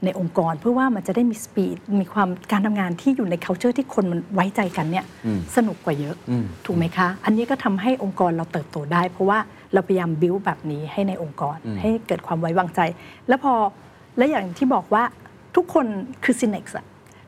[0.05, 9.39] ในองค์กรเพื่อว่ามันจะได้มีสปีดมีความการทำงานที่อยู่ใน culture ที่คนมันไว้ใจกันเนี่ยอืมสนุกกว่าเยอะอืมถูกไหมคะ อันนี้ก็ทำให้องค์กรเราเติบโตได้ เพราะว่า
[9.73, 12.79] เราพยายาม build แบบนี้ให้ในองค์กรอืมให้เกิดความไว้วางใจ
[13.27, 13.53] แล้วพอ
[14.17, 15.03] และอย่างที่บอกว่า
[15.55, 15.85] ทุกคน
[16.23, 16.85] คือ Cinex อะ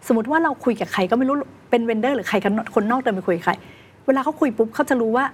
[0.08, 1.36] สมมติว่าเราคุยกับใครก็ไม่รู้
[1.70, 3.54] เป็นเวนเดอร์หรือใครกันคนนอกเดินไปคุยกับใคร
[4.06, 5.26] เวลาเขาคุยปุ๊บเขาจะรู้ว่า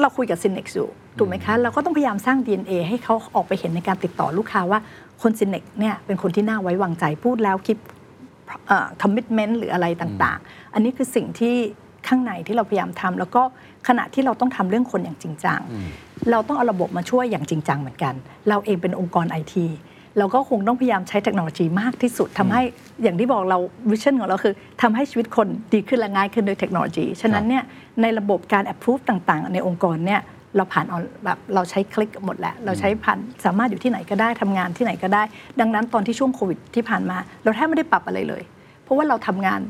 [0.00, 0.88] เราคุยกับ Cinex อยู่
[1.18, 4.78] ถูกไหมคะ เราก็ต้องพยายามสร้าง DNA ให้เขาออกไปเห็นในการติดต่อลูกค้าว่า
[5.22, 7.76] คน Cinex เนี่ยเป็นคนที่น่าไว้วางใจพูดแล้วคิด
[9.02, 11.54] คอมมิชเมนต์หรืออะไรต่างๆ อันนี้คือสิ่งที่
[12.08, 13.42] ข้างในที่เราพยายามทำแล้วก็
[13.88, 15.60] ขณะที่เราต้องทำเรื่องคนอย่างจริงจัง
[16.30, 18.14] เราต้องเอาระบบมาช่วยอย่างจริงจังเหมือนกัน
[18.48, 19.66] เราเองเป็นองค์กรไอที
[20.18, 22.62] เราก็คงต้องพยายามใช้เทคโนโลยีมากที่สุดทำให้
[23.02, 23.58] อย่างที่บอกเรา
[23.90, 27.64] วิชั่นของเราคือทำให้ชีวิตคนดีขึ้นและง่ายขึ้นด้วยเทคโนโลยี ฉะนั้นเนี่ย
[28.02, 30.20] ในระบบการ approve ต่างๆ ในองค์กรเนี่ย
[30.56, 35.22] เราผ่านออนแบบเราใช้คลิกหมดแหละเราใช้ผ่านสามารถอยู่ที่ไหนก็ได้ทำงานที่ไหนก็ได้
[35.60, 38.42] ดังนั้นตอนที่ช่วงโควิดที่ผ่านมา เราแทบไม่ได้ปรับอะไรเลย
[38.82, 39.60] เพราะว่าเราทำงาน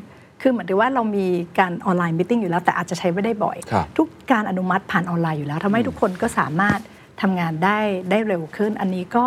[0.42, 1.26] คือเหมือนกับว่าเรามี
[1.59, 6.80] การออนไลน์มิ팅อยู่แล้วแต่อาจจะใช้ไม่ได้บ่อยครับทุกการอนุมัติผ่านออนไลน์อยู่แล้วทำให้ทุกคนก็สามารถ
[7.22, 7.78] ทำงานได้
[8.11, 9.24] ได้เร็วขึ้น อันนี้ก็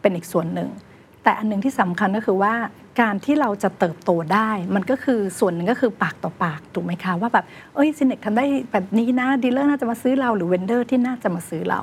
[0.00, 0.70] เป็นอีกส่วนหนึ่ง
[1.22, 2.54] แต่อันหนึ่งที่สำคัญก็คือว่า
[3.00, 11.80] การที่เราจะเติบโตได้ มันก็คือส่วนหนึ่งก็คือปากต่อปากถูกไหมคะว่าแบบเอ้ย Synnex ทำได้แบบนี้นะ dealer น่าจะมาซื้อเราหรือ vendor ที่น่าจะมาซื้อเรา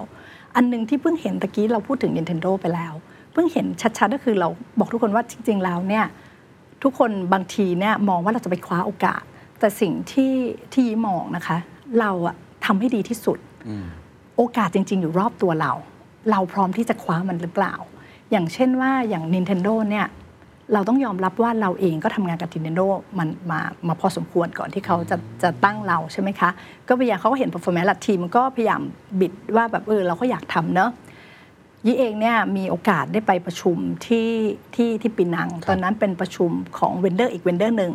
[0.56, 2.93] อันหนึ่งที่เพิ่งเห็นตะกี้เราพูดถึง Nintendo ไปแล้ว
[3.34, 3.65] เพิ่งเห็น
[3.97, 4.47] ชัดๆก็คือเรา
[4.80, 6.06] บอกทุกคนว่าจริง ๆ แล้วเนี่ย
[6.84, 9.23] ทุกคนบางทีเนี่ยมองว่าเราจะไปคว้าโอกาส
[9.60, 10.34] แต่สิ่งที่
[10.71, 11.58] ที่ยี่มองนะคะ
[11.99, 13.86] เราอะทำให้ดีที่สุดอืม
[14.38, 15.73] โอกาสจริง ๆ อยู่รอบตัวเรา
[16.32, 17.75] เราพร้อมที่จะคว้ามันหรือเปล่า
[18.31, 20.07] อย่างเช่นว่าอย่าง Nintendo เนี่ย
[20.73, 22.88] เราต้องยอมรับว่าเราเองก็ทำงานกับ Nintendo
[23.19, 26.49] มันมามาพอสมควรก่อนที่เขาจะจะตั้งเราใช่ไหมคะ
[26.88, 28.81] ก็พยายามเขาก็เห็น performance และทีมมันก็พยายาม
[29.19, 30.91] bid ว่าแบบเออเราก็อยากทำเนอะ
[31.85, 34.29] ยี่เองเนี่ยมีโอกาสได้ไปประชุมที่
[34.75, 37.93] ที่ที่ปีนัง ตอนนั้นเป็นประชุมของ vendor อีก vendor หนึ่ง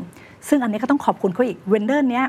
[0.48, 2.26] ซึ่งอันนี้ก็ต้องขอบคุณเขาอีก vendor เนี้ย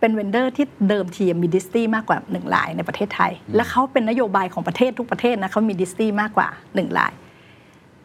[0.00, 7.12] เป็น vendor ที่เดิมทีมี disty มากกว่าหนึ่งรายในประเทศไทย และเขาเป็นนโยบายของประเทศทุกประเทศนะเขามี disty มากกว่าหนึ่งราย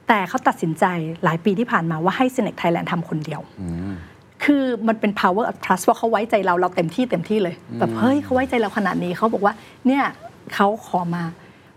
[0.10, 0.86] แต่เขาตัดสินใจ
[1.24, 3.93] หลายปีที่ผ่านมาว่าให้ Synnex Thailand ทำคนเดียวอืม
[4.43, 9.54] คือมันเป็น power of trust เพราะเขาไว้ใจเราเราเต็มที่เต็มที่เลยแบบเฮ้ยเขาไว้ใจเราขนาดนี้เขาบอกว่า
[9.88, 10.04] เนี่ย
[10.54, 11.24] เขาขอมา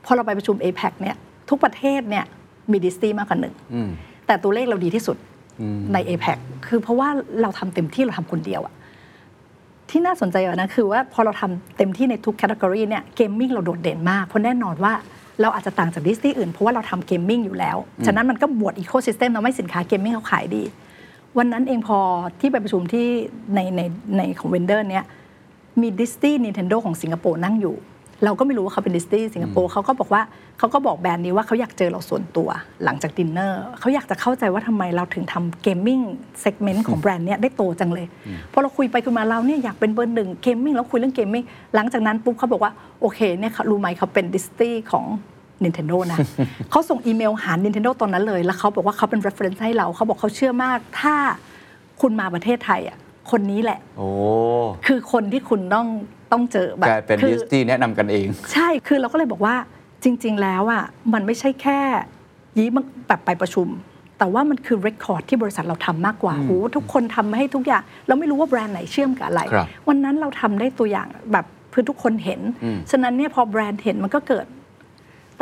[0.04, 1.16] พอเราไปประชุม APEC เนี่ย
[1.48, 2.24] ทุกประเทศเนี่ย
[2.70, 3.90] มี disty มากกว่าหนึ่งอืม
[4.26, 5.16] แต่ตัวเลขเราดีที่สุด
[5.60, 7.08] อืมใน APEC คือเพราะว่า
[7.42, 8.74] เราทำเต็มที่เราทำคนเดียวอะ
[9.92, 14.92] ที่น่าสนใจกว่านะคือว่าพอเราทำเต็มที่ในทุก category เนี่ย gaming เราโดดเด่นมาก เพราะแน่นอนว่า
[15.40, 17.76] เราอาจจะต่างจาก disty อื่น เพราะว่าเราทำ gaming อยู่แล้ว
[18.06, 20.62] ฉะนั้นมันก็ boost ecosystem ทำให้สินค้า gaming เขาขายดี
[21.38, 21.98] วันนั้นเองพอ
[22.40, 23.06] ที่ไปประชุมที่
[23.54, 23.80] ในใน
[24.16, 25.04] ในของ vendor เนี่ย
[25.80, 27.76] มี disty Nintendo ของสิงคโปร์นั่งอยู่
[28.24, 30.22] เราก็ไม่รู้ว่าเขาเป็นดิส n ี y สิงคโปร์เขาก็บอกว่า
[30.58, 32.48] เขาก็บอกแบรนด์นี้ว่าเขาอยากเจอเราส่วนตัว
[32.84, 36.00] หลังจากดินเนอร์เขาอยากจะเข้าใจว่าทำไมเราถึงทำ gaming
[36.40, 38.06] segment ของแบรนด์เนี้ยได้โตจังเลย
[38.52, 45.04] พอเราคุยไปคุยมาเราเนี่ยอยากเป็นเบอร์หนึ่ง gaming แล้วคุยเรื่อง gaming หลังจากนั้นปุ๊บเขาบอกว่าโอเคเนี่ยเขารู้ไหมเขาเป็นดิส n ี y ของ
[45.64, 46.18] Nintendo นะ
[46.70, 51.14] เขาส่งอีเมลหา Nintendo ตอนนั้นเลย แล้วเขาบอกว่าเขาเป็น reference ให้เราเขาบอกเขาเชื่อมาก ถ้า
[52.00, 52.98] คุณมาประเทศไทยอะ
[53.30, 54.08] คนนี้แหละโอ้
[54.86, 55.86] คือคนที่คุณต้อง
[56.32, 59.54] ต้องเจอแบบกลายเป็นคือ disty แนะนำกันเอง ใช่คือเราก็เลยบอกว่า
[60.04, 61.80] จริง ๆ แล้วอะมันไม่ใช่แค่
[62.58, 63.68] ยี้มันแบบไปประชุม
[64.18, 74.46] แต่ว่ามันคือเรคคอร์ดที่บริษัทเราทำมากกว่าโอ้ทุกคนทำให้ทุกอย่าง เราไม่รู้ว่าแบรนด์ไหนเชื่อมกับอะไรครับวันนั้นเราทำได้ตัวอย่างแบบเพื่อทุกคนเห็นอืมฉะนั้นเนี่ยพอแบรนด์เห็นมันก็เกิด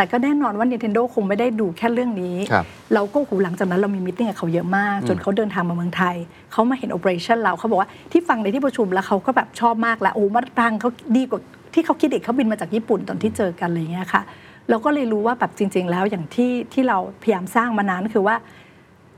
[0.00, 6.16] แต่ก็แน่นอนว่า Nintendo คงไม่ได้ดูแค่เรื่องนี้ครับเราก็หูหลังจากนั้นเรามีมิ팅กับเขาเยอะมาก จนเขาเดินทางมาเมืองไทย
[6.52, 11.40] เขามาเห็นโอเปอเรชั่นเราเขาบอกว่าที่ฟังในที่ประชุมแล้วเขาก็แบบชอบมากแล้วโอ้มาตรฐานเขาดีกว่า
[11.74, 14.22] ที่เขาคิดอีกเขาบินมาจากญี่ปุ่นตอนที่เจอกันอะไรอย่างเงี้ยค่ะ
[14.68, 18.36] เราก็เลยรู้ว่าแบบจริง ๆ แล้วอย่างที่ที่เราพยายามสร้างมานานคือว่า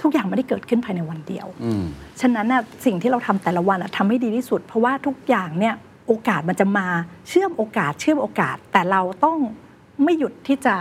[0.03, 1.85] ทุกอย่างไม่ได้เกิดขึ้นภายในวันเดียวอืม
[2.21, 5.75] ฉะนั้นน่ะสิ่งที่เราทำแต่ละวันน่ะทำให้ดีที่สุด เพราะว่าทุกอย่างเนี่ย
[6.07, 6.87] โอกาสมันจะมา
[7.29, 9.39] เชื่อมโอกาสเชื่อมโอกาส แต่เราต้อง
[10.05, 10.75] ไม่หยุดที่จะ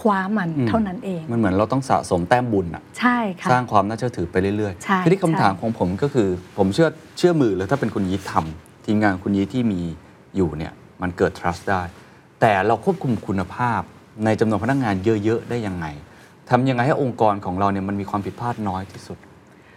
[0.00, 6.28] คว้ามันอืมเท่านั้นเอง มันเหมือนเราต้องสะสมแต้มบุญอะใช่ค่ะ สร้างความน่าเชื่อถือไปเรื่อยใช่ๆทีนี้คำถามใช่ของผมก็คือ
[6.58, 9.80] ผมเชื่อเชื่อมือเลยถ้าเป็นคุณยีททำทีมงานคุณยีทที่มี
[10.36, 11.82] อยู่เนี่ยมันเกิด trust ได้
[12.40, 13.80] แต่เราควบคุมคุณภาพ
[14.24, 15.86] ในจำนวนพนักงานเยอะ ๆ ได้ยังไง
[16.50, 19.18] ทำยังไงให้องค์กรของเราเนี่ยมันมีความผิดพลาดน้อยที่สุด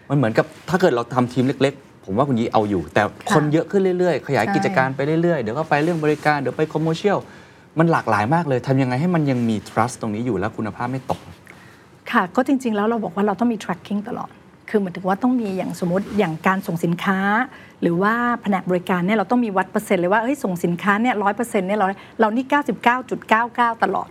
[0.10, 3.02] มันเหมือนกับถ้าเกิดเราทำทีมเล็ก ๆ ผมว่าคุณยีเอาอยู่ แต่
[3.32, 7.28] คนเยอะขึ้นเรื่อยๆ ขยายใช่กิจการไปเรื่อยๆ เดี๋ยวก็ไปเรื่องบริการเดี๋ยวไป commercial มั
[7.84, 11.20] นหลากหลายมากเลยทำยังไงให้มันยังมี trust ตรงนี้อยู่และคุณภาพไม่ตก
[12.12, 14.32] ค่ะ ก็จริง ๆ แล้วเราบอกว่าเราต้องมี tracking ตลอด
[14.70, 17.20] คือหมายถึงว่าต้องมีอย่างสมมติอย่างการส่งสินค้า
[17.82, 21.88] หรือว่าแผนกบริการเนี่ยเราต้องมีวัดเปอร์เซ็นต์เลยว่าเฮ้ยส่งสินค้าเนี่ยร้อยเปอร์เซ็นต์เนี่ยเรา
[22.20, 22.46] เรานี่
[23.14, 24.08] 99.99ตลอด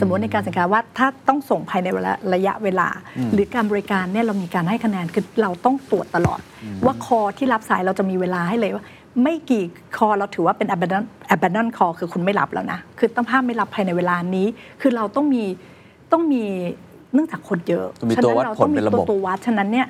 [0.00, 2.88] สมมติในการสินค้าว่าถ้าต้องส่งภายในเวลาระยะเวลา
[3.32, 6.40] หรือการบริการเนี่ยเรามีการให้คะแนนคือเราต้องตรวจตลอด
[6.84, 8.84] ว่าคอที่รับสายเราจะมีเวลาให้เลยว่า
[9.22, 9.64] ไม่กี่
[9.96, 14.46] คอเราถือว่าเป็น abandon abandon call คือคุณไม่รับแล้วนะ คือต้องภาพไม่รับภายในเวลานี้
[14.80, 15.44] คือเราต้องมี
[16.12, 16.44] ต้องมี
[17.14, 19.88] เนื่องจากคนเยอะต้องมีฉะนั้นตัววัดเราผลต้องมีเป็นระบบตัววัด ฉะนั้นเนี่ย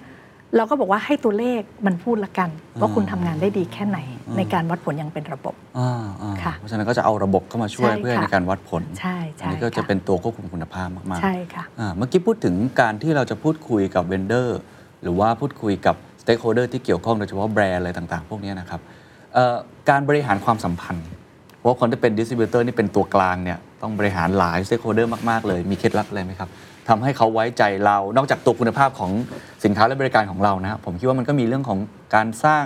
[0.56, 3.98] เราก็บอกว่าให้ตัวเลขมันพูดละกัน ว่าคุณทำงานได้ดีแค่ไหน
[4.36, 5.90] ในการวัดผลอยังเป็นระบบอ่า
[6.22, 14.58] อ่าค่ะเพราะฉะนั้นก็จะเอาระบบเข้ามาช่วยใช่เพื่อค่ะในการวัดผลใช่อัใช่นี้ก็จะค่เป็นตัวควบคุมคุณภาพมากๆใช่ค่ะอ่าเมื่อกี้พูดถึงการที่เราจะพูดคุยกับ vendor
[15.02, 18.99] หรือว่าพูดคุยกับ stakeholder ที่เกี่ยวข้องโดยเฉพาะแบรนด์อะไรต่างๆ พวกนี้นะครับเอ่อ
[19.90, 21.06] การบริหารความสัมพันธ์
[21.58, 26.50] เพราะคนที่เป็น distributor นี่เป็นตัวกลางเนี่ยต้องบริหารหลาย stakeholder มากๆ เลยมีเคล็ดลับอะไรไหมครับ
[26.88, 29.10] ทำให้เขาไว้ใจเรานอกจากตัวคุณภาพของ
[29.64, 31.78] สินค้าและบริการของเรานะครับผมคิดว่ามันก็มีเรื่องของ
[32.14, 32.64] การสร้าง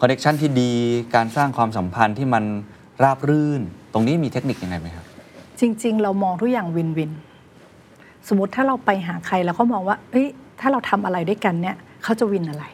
[0.00, 0.72] คอนเน t ชันที่ดี
[1.16, 2.44] การสร้างความสัมพันธ์ที่มัน
[3.02, 3.60] ราบรื่น
[3.92, 5.04] ตรงนี้มีเทคนิคยังไงไหมครับ
[5.60, 7.10] จริง ๆ เรามองทุกอย่าง win-win
[8.28, 10.26] สมมติถ้าเราไปหาใครเราก็มองว่าเอ้ย
[10.60, 12.64] ถ้าเราทำอะไรด้วยกันเนี่ยเขาจะ win อะไร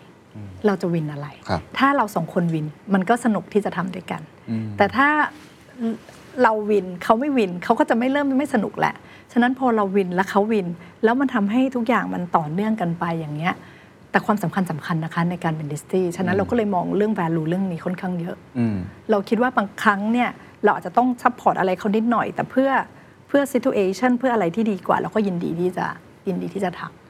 [0.66, 5.08] เราจะ win อะไรครับถ้าเราสองคน win มันก็สนุกที่จะทำด้วยกันอืมแต่ถ้า
[6.42, 8.94] เรา win เขาไม่ win เขาก็จะไม่เริ่มไม่สนุกแหละ
[9.32, 10.66] ฉะนั้นพอเรา win แล้วเขา win
[11.04, 13.54] แล้วมันทำให้ทุกอย่างมันต่อเนื่องกันไปอย่างเงี้ย
[14.10, 18.76] แต่ความสำคัญสำคัญนะคะในการเป็น disty ฉะนั้นเราก็เลยมองเรื่อง value เรื่องนี้ค่อนข้างเยอะอืม
[19.10, 20.28] เราคิดว่าบางครั้งเนี่ย
[20.64, 22.70] เราอาจจะต้อง support อะไรเขานิดหน่อย แต่เพื่อ
[23.28, 25.86] เพื่อ situation เพื่ออะไรที่ดีกว่าเราก็ยินดีที่จะ
[26.28, 27.05] ยินดีที่จะทอืำค่ะม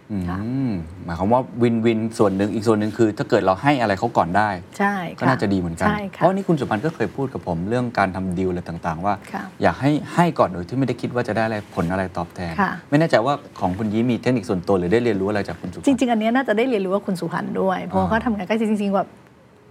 [1.05, 19.09] หมายความว่าวินวินส่วนหนึ่งอีกส่วนหนึ่งคือ ถ้าเกิดเราให้อะไรเขาก่อนได้ ใช่ก็ค่น่าจะดีเหมือนกันใช่เพค่ะราะนี่คุณสุพันธ์ก็เคยพูดกับผมเรื่องการทำดีลอะไรต่างๆ ว่าค่ะอยากให้ให้ก่อนโดยที่ไม่ได้คิดว่าจะได้อะไรผลอะไรตอบแทนค่ะไม่แน่ใจว่าของคุณยี้มีเทคนิคส่วนตัวหรือได้เรียนรู้อะไรจากคุณสุพันจธ์ริงๆอันเนี้ยน่าจะได้เรียนรู้ว่าคุณสุพันธ์ด้วยเพราะว่าอ่าเขาทำงานใกล้ชิดจริงๆแบบ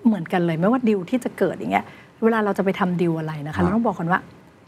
[0.07, 1.85] เหมือนกันเลยไม่ว่าดิวที่จะเกิดอย่างเงี้ย
[2.23, 4.19] เวลาเราจะไปทำดิวอะไรนะคะเราต้องบอกก่อนว่า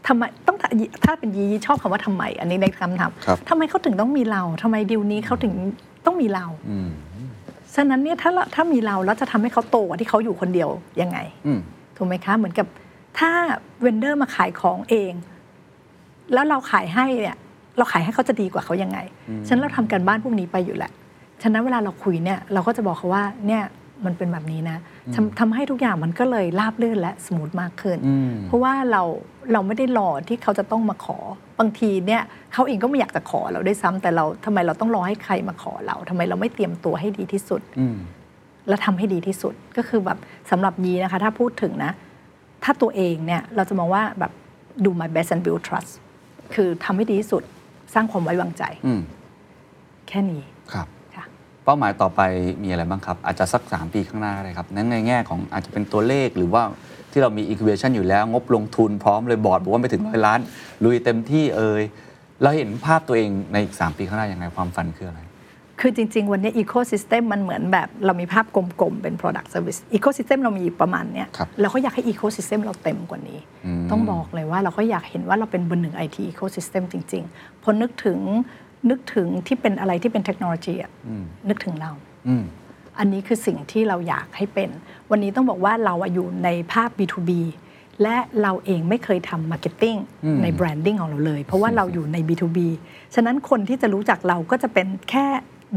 [0.08, 0.70] ทำไมต้องถ้า
[1.04, 5.52] ถ้าเป็นยีชอบคำว่าทำไม อันนี้ในคำถามครับทำไมเขาถึงต้องมีเราทำไมดิวนี้เขาถึง
[6.06, 6.88] ต้องมีเราอืม
[7.74, 10.68] ฉะนั้นเนี่ยถ้าเราถ้ามีเราแล้วจะทำให้เขาโตกว่าที่เขาอยู่คนเดียว
[11.00, 11.60] ยังไงอืม
[11.96, 12.66] ถูกไหมคะเหมือนกับ
[13.18, 13.30] ถ้า
[13.82, 15.12] เวนเดอร์มาขายของเอง
[16.32, 17.36] แล้วเราขายให้เนี่ย
[17.76, 18.98] เราขายให้เขาจะดีกว่าเขายังไง
[19.46, 20.92] ฉะนั้นเราทำกันบ้านพวกนี้ไปอยู่แหละ
[21.42, 23.62] ฉะนั้นเวลาเราคุยเนี่ย เราก็จะบอกเขาว่าเนี่ย
[24.06, 24.78] มันเป็นแบบนี้นะ
[25.14, 29.02] ทำทำให้ทุกอย่างมันก็เลยราบรื่นและสมูทมากขึ้นอืมเพราะว่าเรา
[29.52, 31.18] เราไม่ได้รอที่เขาจะต้องมาขอ
[31.58, 32.22] บางทีเนี่ย
[32.52, 37.96] เขาเองก็ไม่อยากจะขอเราได้วยซ้ำแต่เราทำไมเราต้องรอให้ใครมาขอเราทำไมเราไม่เตรียมตัวให้ดีที่สุดอืม
[38.68, 40.18] และทำให้ดีที่สุดก็คือแบบ
[40.50, 41.92] สำหรับยีนะคะ ถ้าพูดถึงนะ
[42.64, 44.32] ถ้าตัวเองเนี่ยเราจะมองว่าแบบ
[44.84, 45.92] do my best and build trust
[46.54, 47.42] คือทำให้ดีที่สุด
[47.94, 49.00] สร้างความไว้วางใจอืม
[50.08, 50.42] แค่นี้
[50.72, 50.97] ครับค่ะ
[51.68, 52.22] เป้าหมายต่อไป
[52.62, 56.62] มีอะไรบ้างครับ อาจจะสัก 3 ปีข้างหน้าก็ได้ครับนั้นในแง่ของอาจจะเป็นตัวเลขหรือว่า
[57.10, 60.40] ที่เรามี equation อยู่แล้ว งบลงทุนพร้อมเลยบอร์ดบอกว่าไม่ถึงร้อยล้าน
[60.84, 61.82] ลุยเต็มที่เอ่ย
[62.42, 65.20] เราเห็นภาพตัวเองในอีก 3 ปีข้างหน้ายังไงความฝันคืออะไร
[65.80, 78.18] คือจริง ๆ วันนี้ ecosystem มันเหมือนแบบเรามีภาพกลมๆ เป็น product service ecosystem เรามีประมาณเนี้ยครับเราก็อยากให้ ecosystem เราเต็มกว่านี้อืมต้องบอกเลยว่าเราก็อยากเห็นว่าเราเป็นเบอร์หนึ่ง IT ecosystem จริงๆพอนึกถึง
[78.90, 80.92] นึกถึงที่เป็นอะไรที่เป็นเทคโนโลยีอะ
[81.48, 81.90] นึกถึงเรา
[82.28, 82.44] อืม
[82.98, 84.70] อันนี้คือสิ่งที่เราอยากให้เป็น
[85.10, 87.30] วันนี้ต้องบอกว่าเราอะอยู่ในภาพ B2B
[88.02, 89.96] และเราเองไม่เคยทำ marketing
[90.42, 92.58] ใน branding ของเราเลย เพราะว่าเราอยู่ใน B2B
[93.14, 95.26] ฉะนั้นคนที่จะรู้จักเราก็จะเป็นแค่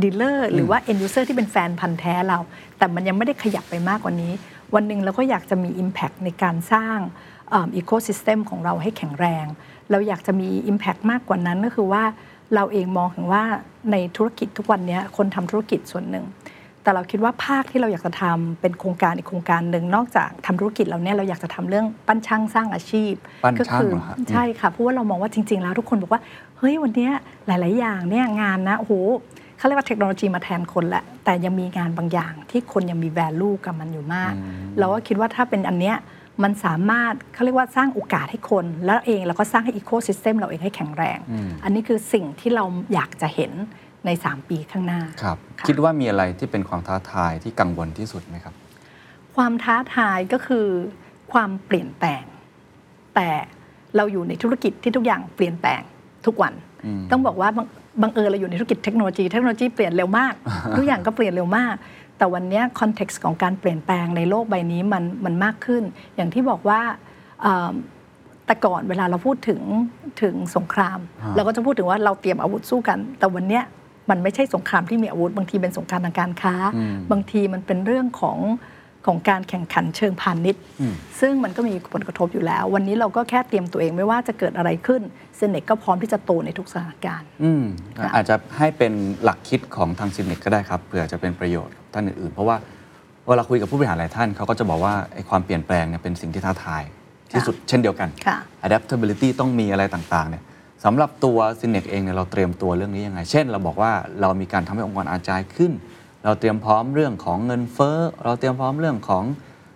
[0.01, 2.39] dealer หรือว่า end user ที่เป็นแฟนพันธุ์แท้เรา
[2.77, 4.31] แต่มันยังไม่ได้ขยับไปมากกว่านี้
[4.75, 6.97] วันหนึ่งเราก็อยากจะมี Impact ในการสร้าง
[7.55, 9.45] อีโค y ิสเต็มของเราให้แข็งแรง
[9.91, 12.03] เราอยากจะมี Impact มากกว่านั้นก็คือว่า
[12.55, 13.43] เราเองมองถึงว่า
[13.91, 16.25] ในธุรกิจทุกวันนี้คนทำธุรกิจส่วนหนึ่ง
[16.83, 26.21] แต่เราคิดว่าภาคที่เราอยากจะทำเป็นโครงการอีกโครงการหนึ่งนอกจากทำธุรกิจเราเนี่ยเราอยากจะทำเรื่องปั้นช่างสร้างอาชีพปั้นก็ช่างคืเหรอฮะใช่ค่ะเพราะว่าเรามองว่าจริง ๆ แล้วทุกคนบอกว่า
[26.57, 27.11] เฮ้ยวันเนี้ย
[27.47, 28.93] หลาย ๆ อย่างเนี่ยงานนะโอ้โห
[29.57, 34.33] เขาเรียกว่าเทคโนโลยีมาแทนคนแหละ แต่ยังมีงานบางอย่างที่คนยังมี value กับมันอยู่มาก
[34.79, 35.95] เราก็คิดว่าถ้าเป็นอันเนี้ย
[36.43, 41.19] มันสามารถเขาเรียกว่าสร้างโอกาสให้คน แล้วเองเราก็สร้างให้อีโค y ิสเต็มเราเองให้แข็งแรง
[41.63, 43.51] อันนี้คือสิ่งที่เราอยากจะเห็น
[44.05, 48.53] ใน 3 ปีข้างหน้าครับะคิดว่ามีอะไรที่เป็นความท้าทายที่กังวลที่สุดไหมครับ
[49.35, 50.67] ความท้าทายก็คือ
[51.31, 52.23] ความเปลี่ยนแปลง
[53.15, 53.29] แต่
[53.95, 55.81] เราอยู่ในธุรกิจที่ทุกอย่างเปลี่ยนแปลง
[56.25, 56.53] ทุกวัน
[57.11, 57.67] ต้องบอกว่าบัง
[58.01, 60.33] บังเอิญเราอยู่ในธุรกิจเทคโนโลยีเทคโนโลยีเปลี่ยนเร็วมาก
[60.77, 61.75] ทุกอย่างก็เปลี่ยนเร็วมาก
[62.21, 65.83] แต่วันเนี้คอนเท็กซ์ของการเปลี่ยนแปลงในโลกใบนี้มันมันมากขึ้น
[66.15, 66.79] อย่างที่บอกว่า
[67.41, 67.71] เอ่อ
[68.45, 69.61] แต่ก่อนเวลาเราพูดถึง
[70.21, 70.99] ถึงสงคราม
[71.35, 73.63] เราก็จะพูดถึงว่าเราเตรียมอาวุธสู้กัน แต่วันเนี้ย
[74.09, 76.55] มันไม่ใช่สงครามที่มีอาวุธ บางทีเป็นสงครามทางการค้า
[77.11, 78.39] บางทีมันเป็นเรื่องของ
[79.07, 80.63] ของการแข่งขันเชิงพาณิชย์
[81.21, 85.01] ซึ่งมันก็มีผลกระทบอยู่แล้ว วันนี้เราก็แค่เตรียมตัวเองไม่ว่าจะเกิดอะไรขึ้น
[85.37, 87.63] เซเนกก็พร้อมที่จะโตในทุกสถานการณ์อืม
[87.97, 88.93] ค่ะอาจจะให้เป็น
[89.23, 92.55] หลักคิดของทางซินเนกก็ได้ครับเผื่อจะเป็นประโยชน์กับ ท่านอื่นๆ เพราะว่า
[93.27, 96.83] เวลาคุยกับผู้บริหารหลายท่านเขาก็จะบอกว่าไอ้ความเปลี่ยนแปลงเนี่ยเป็นสิ่งที่ท้าทาย
[97.31, 100.43] ที่สุดเช่นเดียวกันค่ะ adaptability ต้องมีอะไรต่างๆเนี่ย
[100.85, 105.71] สำหรับตัวซินเนกเองเนี่ยเราเตรียมตัวเรื่องนี้ยังไง เช่น เราบอกว่าเรามีการทำให้องค์กรอาจายขึ้น
[106.25, 109.23] เราเตรียมพร้อมเรื่องของเงินเฟ้อ เราเตรียมพร้อมเรื่องของ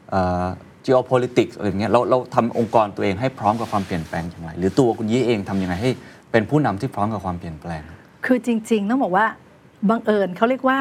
[0.10, 0.46] เอ่อ
[0.86, 5.92] geopolitics อะไรอย่างเงี้ยเราเราทำองค์กรตัวเองให้พร้อมกับความเปลี่ยนแปลงอย่างไร หรือตัวคุณยี่เองทำยังไงให้
[6.32, 7.82] เป็นผู้นำที่พร้อมกับความเปลี่ยนแปลง
[8.26, 9.26] คือจริงๆต้องบอกว่า
[9.90, 10.80] บังเอิญเขาเรียกว่า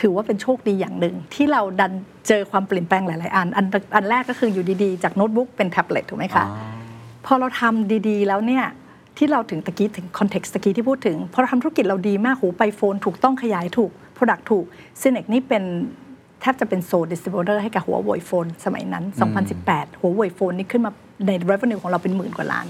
[0.00, 1.92] ถือว่าเป็นโชคดีอย่างหนึ่ง ที่เราดัน
[2.28, 6.44] เจอความเปลี่ยนแปลงหลาย ๆ อันอันอันแรกก็คืออยู่ดีๆ จากโน้ตบุ๊กเป็นแท็บเล็ตถูกไหมคะ
[7.26, 8.64] พอเราทำดีๆ แล้วเนี่ย
[9.18, 14.64] ที่เราถึงตะกี้ถึง context ตะกี้ที่พูดถึงพอเราทำธุรกิจเราดีมากหัวเว่ย phone ถูกต้องขยายถูก Product ถูก
[15.00, 15.62] Synnex นี่เป็น
[16.40, 19.04] แทบจะเป็น sole distributor ให้กับหัวเว่ย phone สมัยนั้น
[19.52, 20.92] 2018 หัวเว่ย phone นี่ขึ้นมา
[21.26, 22.66] ใน revenue ของเราเป็นหมื่นกว่าล้าน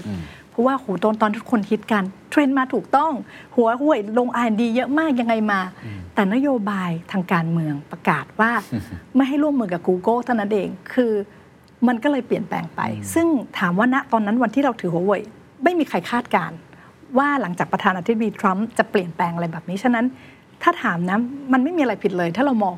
[0.49, 3.11] เพราะว่าหูตอนตอนทุกคนฮิตกันเทรนด์มาถูกต้อง
[3.55, 5.59] หัวห่วยลง R&D เยอะมากยังไงมา
[6.19, 8.51] แต่นโยบายทางการเมืองประกาศว่า
[9.15, 11.11] ไม่ให้ร่วมมือกับ Google เท่านั้นเองคือ
[11.87, 12.81] มันก็เลยเปลี่ยนแปลงไป
[13.13, 13.27] ซึ่ง
[13.59, 15.21] ถามว่าณตอนนั้นวันที่เราถือหัวเว่ย
[15.63, 16.57] ไม่มีใครคาดการณ์
[17.17, 20.05] ว่าหลังจากประธานาธิบดีทรัมป์จะเปลี่ยนแปลงอะไรแบบนี้ ฉะนั้น
[20.63, 21.17] ถ้าถามนะ
[21.53, 22.75] มันไม่มีอะไรผิดเลย ถ้าเรามอง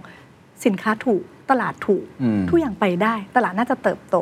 [0.65, 4.15] สินค้าถูกตลาดถูกอืมทุกอย่างไปได้ ตลาดน่าจะเติบโต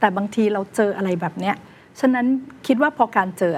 [0.00, 1.54] แต่บางทีเราเจออะไรแบบเนี้ย
[2.00, 2.26] ฉะนั้น
[2.66, 3.54] คิดว่าพอการเจอ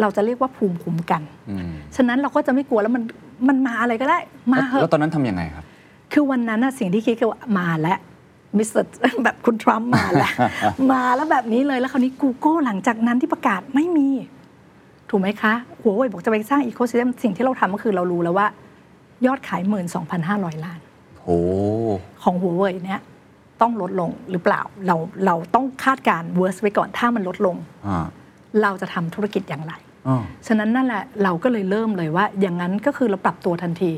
[0.00, 3.02] เราจะเรียกว่าภูมิคุ้มกันอืมฉะนั้นเราก็จะไม่กลัวแล้วมัน
[3.48, 4.18] มันมาอะไรก็ได้
[4.52, 5.64] มาแล้วเหแล้วอะตอนนั้นทำยังไงครับ
[6.12, 7.98] คือวันนั้นน่ะสิ่งที่คิดคือว่ามาแล้ว
[8.56, 8.88] มิสเตอร์
[9.24, 10.32] แบบคุณทรัมป์มาแล้ว
[10.92, 14.08] มาแล้วแบบนี้เลยแล้วคราวนี้ Google หลังจากนั้นที่ประกาศไม่มี
[15.10, 18.46] ถูกไหมคะหัวเว่ยบอกจะไปสร้างอีโค y ิสเต็มสิ่งที่เราทำก็คือเรารู้แล้วว่า
[19.26, 19.62] ยอดขาย
[20.12, 20.78] 12,500 ล้าน
[21.24, 21.38] โอ้
[22.22, 23.00] ของหัวเว่ยเนี่ย
[23.60, 27.56] ต้องลดลงหรือเปล่าเราเราต้องคาดการ worst ไว้ก่อนถ้ามันลดลง
[27.86, 28.06] อ่า
[28.62, 29.93] เราจะทำธุรกิจอย่างไรอ๋อ
[30.46, 33.92] ฉะนั้นนั่นแหละเราก็เลยเริ่มเลยว่า อย่างนั้นก็คือเราปรับตัวทันที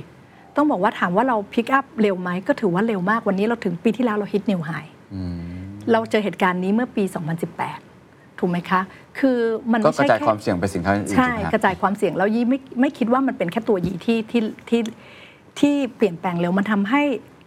[0.57, 4.71] ต้องบอกว่าถามว่าเราพิกอัพเร็วไหมก็ถือว่าเร็วมากวันนี้เราถึงปีที่แล้วเราฮิตนิวไฮ
[5.15, 5.37] อืม
[5.93, 7.05] เราเจอเหตุการณ์นี้เมื่อปี
[7.71, 8.81] 2018 ถูกไหมคะ
[9.19, 9.39] คือ
[9.73, 14.81] มันก็ไม่กระใช่จายแค่ความเสี่ยงไปสินค้าอื่นๆใช่ถูกไหมครับกระจายความเสี่ยงแล้วยี่ไม่ไม่คิดว่ามันเป็นแค่ตัวยีที่ที่ที่
[15.59, 17.03] ที่เปลี่ยนแปลงเร็วมันทำให้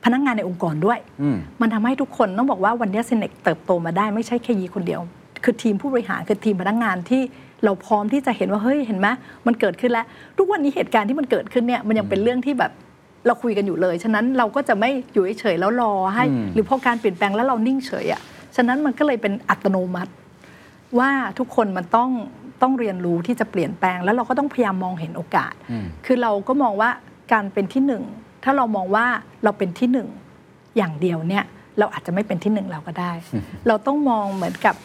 [0.05, 5.01] พนักงานในองค์กรด้วยอืมมันทำให้ทุกคนต้องบอกว่าวันนี้เซเนกเติบโตมาได้ไม่ใช่แค่ยีคนเดียว
[5.43, 7.22] คือทีมผู้บริหารคือทีมพนักงานที่
[7.66, 9.07] เราพร้อมที่จะเห็นว่าเฮ้ยเห็นไหม
[9.47, 10.05] มันเกิดขึ้นแล้ว
[10.38, 12.72] ทุกวันนี้เหตุการณ์ที่มันเกิดขึ้นเนี่ยมันยังเป็นเรื่องที่แบบ
[13.26, 18.22] เราคุยกันอยู่เลย ฉะนั้นเราก็จะไม่อยู่เฉยๆแล้วรอให้อืมหรือพอการเปลี่ยนแปลงแล้วเรานิ่งเฉยอะ่ะ
[18.55, 20.12] ฉะนั้นมันก็เลยเป็นอัตโนมัติ
[20.99, 22.10] ว่าทุกคนมันต้อง
[22.62, 26.89] ต้องเรียนรู้ที่จะเปลี่ยนแปลง แล้วเราก็ต้องพยายามมองเห็นโอกาสอืมคือเราก็มองว่า
[27.34, 28.03] การเป็นที่หนึ่ง
[28.43, 29.05] ถ้าเรามองว่า
[29.43, 30.07] เราเป็นที่หนึ่ง
[30.78, 31.43] อย่างเดียวเนี่ย
[31.80, 33.12] เราอาจจะไม่เป็นที่หนึ่งเราก็ได้
[33.68, 34.76] เราต้องมองเหมือนกับ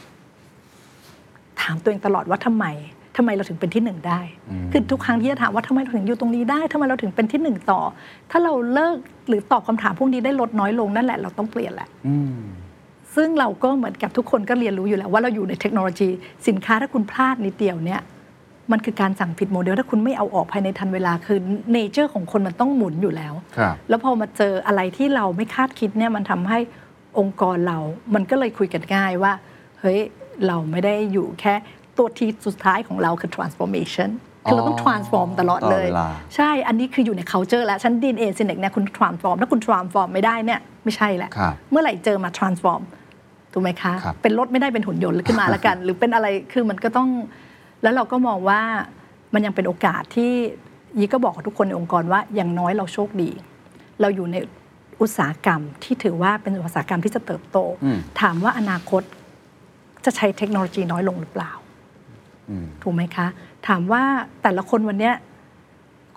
[1.65, 2.67] ถามตัวเองตลอดว่าทำไม
[3.17, 4.21] ทำไมเราถึงเป็นที่หนึ่งได้
[4.73, 7.81] คือทุกครั้งที่จะถามว่าทำไมเราถึงอยู่ตรงนี้ได้ทำไมเราถึงเป็นที่หนึ่งต่อ
[8.31, 8.97] ถ้าเราเลิก
[9.29, 12.39] หรือตอบคำถามพวกนี้ได้ลดน้อยลงนั่นแหละเราต้องเปลี่ยนแหละอืม
[13.15, 16.09] ซึ่งเราก็เหมือนกับทุกคนก็เรียนรู้อยู่แล้วว่าเราอยู่ในเทคโนโลยี
[16.49, 18.01] สินค้าถ้าคุณพลาดนิดเดียวเนี่ย
[18.73, 21.39] มันคือการสั่งผิดโมเดล ถ้าคุณไม่เอาออกภายในทันเวลาคือ
[21.73, 26.59] nature ของคนมันต้องหมุนอยู่แล้วครับแล้วพอมาเจออะไรที่เราไม่คาดคิดเนี่ยมันทำให้
[27.19, 27.79] องค์กรเรา
[28.15, 29.33] มันก็เลยคุยกันง่ายว่า
[29.81, 30.01] เฮ้ย
[30.47, 31.55] เราไม่ได้อยู่แค่
[31.99, 34.11] ตัว T สุดท้ายของเราคือ transformation
[34.45, 42.83] คือเราต้องอ๋อ transform ตลอดเลยตลอดเวลาใช่อันนี้คืออยู่ใน culture แล้วฉะนั้น DNA Synnex เนี่ยคุณ transform ถ้าคุณ transform ไม่ได้เนี่ยไม่ใช่แหละครับเมื่อไหร่เจอมา transform
[43.53, 47.09] ถูกไหมคะครับเป็นรถไม่ได้เป็นหุ่นยนต์ขึ้นมาแล้วกัน หรือเป็นอะไรคือมันก็ต้อง
[47.83, 48.61] แล้วเราก็มองว่า
[49.35, 50.33] มันยังเป็นโอกาสที่
[50.99, 53.31] ยีก็บอกกับทุกคนในองค์กรว่าอย่างน้อยเราโชคดี
[54.01, 54.37] เราอยู่ใน
[55.01, 59.03] อุตสาหกรรมที่ถือว่าเป็นอุตสาหกรรมที่จะเติบโตอืมถามว่าอนาคต
[60.07, 61.53] จะใช้เทคโนโลยีน้อยลงหรือเปล่า
[62.51, 63.27] อืมถูกไหมคะ
[63.67, 64.03] ถามว่า
[64.43, 65.15] แต่ละคนวันเนี้ย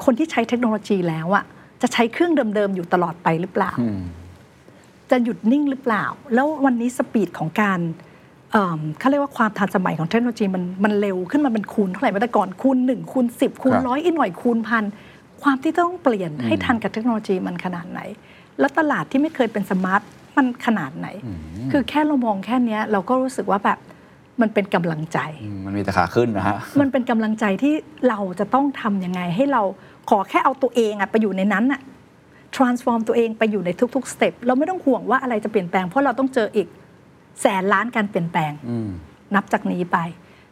[0.03, 1.45] คนที่ใช้เทคโนโลยีแล้วอะ
[1.81, 4.01] จะใช้เครื่องเดิมๆอยู่ตลอดไปหรือเปล่าอืม
[5.09, 7.79] จะหยุดนิ่งหรือเปล่า แล้ววันนี้สปีดของการ
[8.51, 14.83] เอิ่มเขาเรียกว่าความทันสมัยของเทคโนโลยีมันมันเร็วขึ้นมาเป็นคูณเท่าไหร่มาแต่ก่อนคูณหนึ่งคูณสิบคูณครับร้อยอีกหน่อยคูณพัน
[15.41, 17.99] ความที่ต้องเปลี่ยนให้ทันกับเทคโนโลยีมันขนาดไหน
[18.59, 20.01] แล้วตลาดที่ไม่เคยเป็นสมาร์ท
[20.37, 21.07] มันขนาดไหน
[21.71, 23.79] คือแค่เรามองแค่เนี้ยเราก็รู้สึกว่าแบบ
[24.41, 27.73] มันเป็นกำลังใจอืมมันมีแต่ขาขึ้นนะฮะ มันเป็นกำลังใจที่
[28.09, 29.63] เราจะต้องทำยังไง ให้เรา
[30.09, 31.81] ขอแค่เอาตัวเองอะไปอยู่ในนั้นอะ
[32.55, 36.67] transform ตัวเองไปอยู่ในทุกๆสเต็ปเราไม่ต้องห่วงว่าอะไรจะเปลี่ยนแปลงเพราะเราต้องเจออีก
[37.41, 38.89] แสนล้านการเปลี่ยนแปลงอืม
[39.35, 39.97] นับจากนี้ไป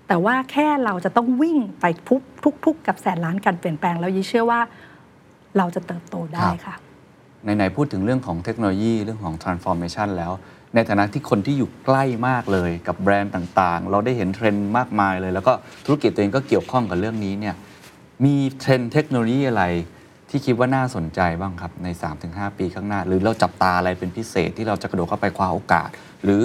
[0.07, 2.21] แต่ว่าแค่เราจะต้องวิ่งไปทุก
[2.65, 4.59] ทุกๆกับแสนล้านการเปลี่ยนแปลงแล้วยี่เชื่อว่า
[5.57, 6.75] เราจะเติบโตได้ค่ะ
[7.57, 10.31] ไหนๆพูดถึงเรื่องของเทคโนโลยีเรื่องของ transformation แล้ว
[10.75, 15.53] ในฐานะที่คนที่อยู่ใกล้มากเลยกับแบรนด์ต่างๆ เราได้เห็นเทรนด์มากมายเลย แล้วก็
[15.85, 17.55] ธุรกิจตัวเองก็เกี่ยวข้องกับเรื่องนี้เนี่ย
[18.25, 19.63] มีเทรนด์เทคโนโลยีอะไร
[20.29, 21.87] ที่คิดว่าน่าสนใจบ้างครับ ใน
[22.23, 25.89] 3-5 ปีข้างหน้า หรือเราจับตาอะไรเป็นพิเศษที่เราจะกระโดดเข้าไปคว้าโอกาส
[26.23, 26.43] หรือ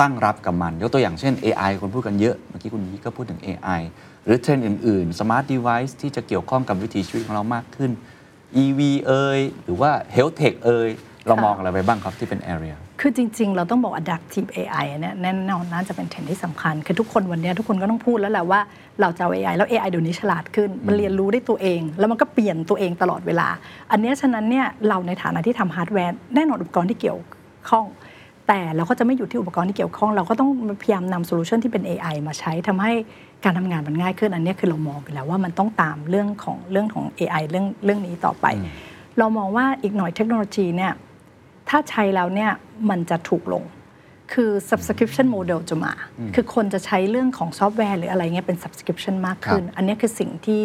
[0.00, 3.80] ตั้งรับกับมัน ยกตัวอย่างเช่น AI คนพูดกันเยอะ เมื่อกี้คุณยี่ก็พูดถึง AI
[4.24, 7.90] หรือเทรนด์อื่นๆ smart device ที่จะเกี่ยวข้องกับวิถีชีวิตของเรามากขึ้น
[8.62, 10.90] EV เอ่ยหรือว่า Health Tech เอ่ย
[11.26, 18.60] เรามองอะไรไปบ้างครับที่เป็น area คือจริง ๆ เราต้องบอก adaptive AI เนี่ยแน่นอนน่าจะเป็นเทรนด์ที่สำคัญ คือทุกคนวันเนี้ยทุกคนก็ต้องพูดแล้วแหละว่า
[19.00, 23.48] เราจะเอา AI แล้ว AI เดี๋ยวนี้ฉลาดขึ้น มันเรียนรู้ได้ตัวเอง แล้วมันก็เปลี่ยนตัวเองตลอดเวลา
[23.90, 27.18] อันเนี้ยฉะนั้นเนี่ยเราในฐานะที่ทำฮาร์ดแวร์แน่นอนอุปกรณ์ที่เกี่ยว
[27.70, 27.86] ข้อง
[28.52, 30.50] แต่เราก็จะไม่อยู่ที่อุปกรณ์ที่เกี่ยวข้อง เราก็ต้อง
[30.82, 32.92] พยายามนำโซลูชันที่เป็น AI มาใช้ทำให้
[33.44, 38.46] การทำงานมันง่ายขึ้นอันเนี้ยคือเรามองไปแล้วว่ามันต้องตามเรื่องของเรื่องของ AI เรื่องเรื่องนี้ต่อไป
[39.18, 40.92] เรามองว่าอีกหน่อยเทคโนโลยีเนี่ย
[41.68, 42.50] ถ้าใช้แล้วเนี่ย
[42.90, 43.64] มันจะถูกลง
[44.32, 45.92] คือ subscription model จะมา
[46.34, 50.62] คือคนจะใช้เรื่องของซอฟต์แวร์หรืออะไรเงี้ยเป็น subscription มากขึ้นครับอันนี้คือสิ่งที่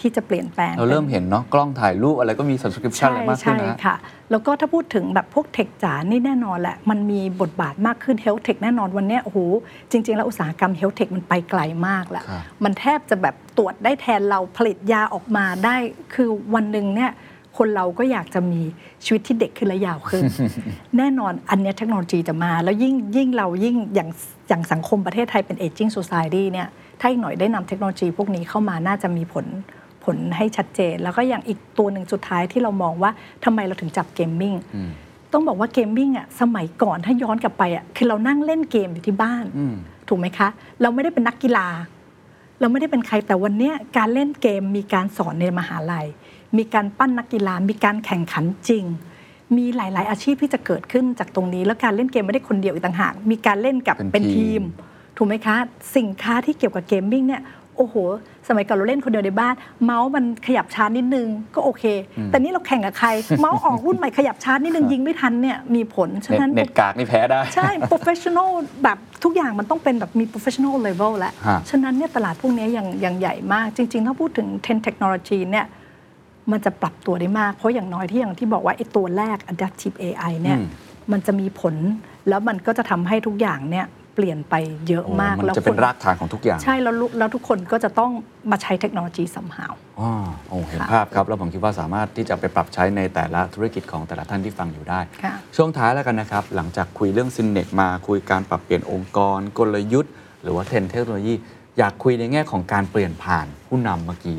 [0.00, 3.96] ที่จะเปลี่ยนแปลงเราเริ่มเห็นเนาะกล้องถ่ายรูปอะไรก็มี subscription ใช่อะไรมากขึ้นใช่นะฮะค่ะ
[4.30, 9.38] แล้วก็ถ้าพูดถึงแบบพวกเทคจ๋านี่แน่นอนแหละ มันมีบทบาทมากขึ้น health tech แน่นอนวันเนี้ยโอ้โห
[9.90, 15.76] จริง ๆ แล้วอุตสาหกรรม health tech มันไปไกลมากแล้วครับมันแทบจะแบบตรวจได้แทนเราผลิตยาออกมาได้
[16.14, 17.12] คือวันหนึ่งเนี่ย
[17.58, 18.60] คนเราก็อยากจะมี
[19.04, 20.22] ชีวิตที่เด็กขึ้นและยาวขึ้น
[20.98, 24.08] แน่นอนอันเนี้ยเทคโนโลยีจะมา แล้วยิ่งยิ่งเรายิ่งอย่าง
[24.48, 26.68] อย่างสังคมประเทศไทยเป็น aging society เนี่ย
[27.00, 29.46] ถ้าอีกหน่อยได้นำเทคโนโลยีพวกนี้เข้ามาน่าจะมีผล
[30.04, 33.10] ผลให้ชัดเจน แล้วก็อย่างอีกตัวหนึ่งสุดท้ายที่เรามองว่า
[33.44, 34.54] ทำไมเราถึงจับ gaming
[35.32, 39.74] ต้องบอกว่า gaming อะสมัยก่อนถ้าย้อนกลับไปอะคือเรานั่งเล่นเกมอยู่ที่บ้านอืม
[40.08, 40.48] ถูกไหมคะ
[40.82, 41.66] เราไม่ได้เป็นนักกีฬา
[42.60, 46.06] เราไม่ได้เป็นใครแต่วันเนี้ยการเล่นเกมมีการสอนในมหาลัย
[46.56, 48.84] มีการปั้นนักกีฬา มีการแข่งขันจริง
[49.56, 54.62] มีหลาย ๆ อาชีพที่จะเกิดขึ้นจากตรงนี้ แล้วการเล่นเกมไม่ได้คนเดียวอีกต่างหากมีการเล่นกับเป็นเป็นทีทีม
[55.16, 55.56] ถูกไหมคะ
[55.96, 57.42] สินค้าที่เกี่ยวกับ gaming เนี่ย
[57.76, 57.94] โอ้โห
[58.48, 61.84] สมัยก่อนเราเล่นคนเดียวในบ้าน เมาส์มันขยับช้านิดนึงก็โอเค
[62.28, 63.08] แต่นี่เราแข่งกับใคร
[63.40, 68.50] เมาส์ออกรุ่นใหม่ขยับช้านิดนึงยิงไม่ทันเนี่ยมีผลฉะเน็ตนั้นเน็ตกากนี่แพ้ได้ ใช่ professional
[68.82, 75.66] แบบทุกอย่างมันต้องเป็นแบบมี professional level แล้วฮะฉะนั้นเนี่ยตลาดพวกนี้ยังยังใหญ่มาก จริง ๆ ถ้าพูดถึง10 technology เนี่ย
[76.50, 80.66] มันจะปรับตัวได้มาก เพราะอย่างน้อยที่อย่างที่บอกว่าไอ้ตัวแรก adaptive AI เนี่ยอืม
[81.12, 81.74] มันจะมีผล
[82.28, 84.54] แล้วมันก็จะทำให้ทุกอย่างเนี่ย เปลี่ยนไป
[84.88, 88.10] เยอะมากมันแล้วจะเป็นคนรากฐานของทุกอย่าง ใช่แล้วลุแล้วทุกคนก็จะต้อง
[88.50, 90.10] มาใช้เทคโนโลยีสัมหาวอ๋อ
[90.48, 101.34] โอ้เห็นค่ะภาพครับ แล้วผมคิดว่าสามารถที่จะไปปรับใช้ในแต่ละธุรกิจของแต่ละท่านที่ฟังอยู่ได้ค่ะช่วงท้ายแล้วกันนะครับ หลังจากคุยเรื่องซินเนกมาคุยการปรับเปลี่ยนองค์กร กลยุทธ์ หรือว่าเทรนด์เทคโนโลยี
[101.78, 104.38] อยากคุยในแง่ของการเปลี่ยนผ่านผู้นำเมื่อกี้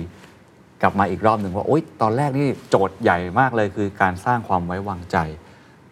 [0.82, 5.18] กลับมาอีกรอบหนึ่งว่าโอ๊ยตอนแรกนี่โจทย์ใหญ่มากเลยคือการสร้างความไว้วางใจ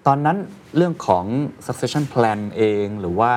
[0.07, 0.37] ตอนนั้น
[0.77, 1.25] เรื่องของ
[1.65, 3.33] succession plan เองหรือว่า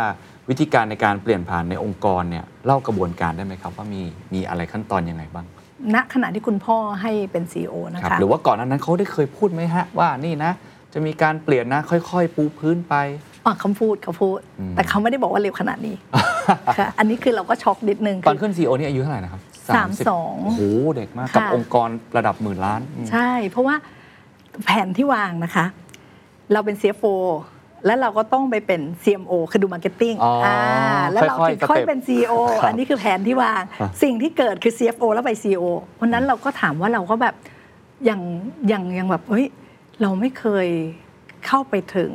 [0.51, 4.03] วิธีการในการเปลี่ยนผ่านในองค์กรเนี่ยเล่ากระบวนการได้ไหมครับ ว่ามี
[4.35, 5.47] มีอะไรขั้นตอนยังไงบ้าง
[5.95, 10.53] ณขณะที่คุณพ่อให้เป็น CEO นะครับคะหรือว่าก่อนหนานั้นเขาได้เคยพูดไหมฮะว่านี่นะ
[10.93, 12.95] จะมีการเปลี่ยนนะค่อยๆ ปูพื้นไป
[13.45, 15.97] อะเขาพูดเขาพูดอืมแต่เขาไม่ได้บอกว่าเร็วขนาดนี้
[16.79, 19.41] ค่ะอันนี้คือเราก็ช็อกนิดนึงตอนคือขึ้น CEO นี่อายุเท่าไหร่นะครับ
[19.75, 20.63] สามสองโอ้โห
[20.97, 23.77] เด็กมาก กับค่ะองค์กรระดับหมื่นล้านอืมใช่ เพราะว่า
[24.65, 25.67] แผนที่วางนะคะ
[26.53, 27.15] เราเป็น CFO
[27.87, 30.55] แล้วเราก็ต้องไปเป็น CMO คือดู marketing อ๋ออ่
[31.12, 32.32] แล้วเราค่อยๆถึงค่อย step เป็น CEO
[32.62, 35.64] ครับอันนี้คือแผนที่วางครับสิ่งที่เกิดคือ CFO แล้วไป CEO
[35.95, 37.35] เพราะนั้นเราก็ถามว่าเราก็แบบ
[38.09, 38.20] ยัง
[38.72, 39.47] ยังยังแบบเฮ้ย
[40.03, 40.68] เราไม่เคย
[41.47, 42.12] เข้าไปถึง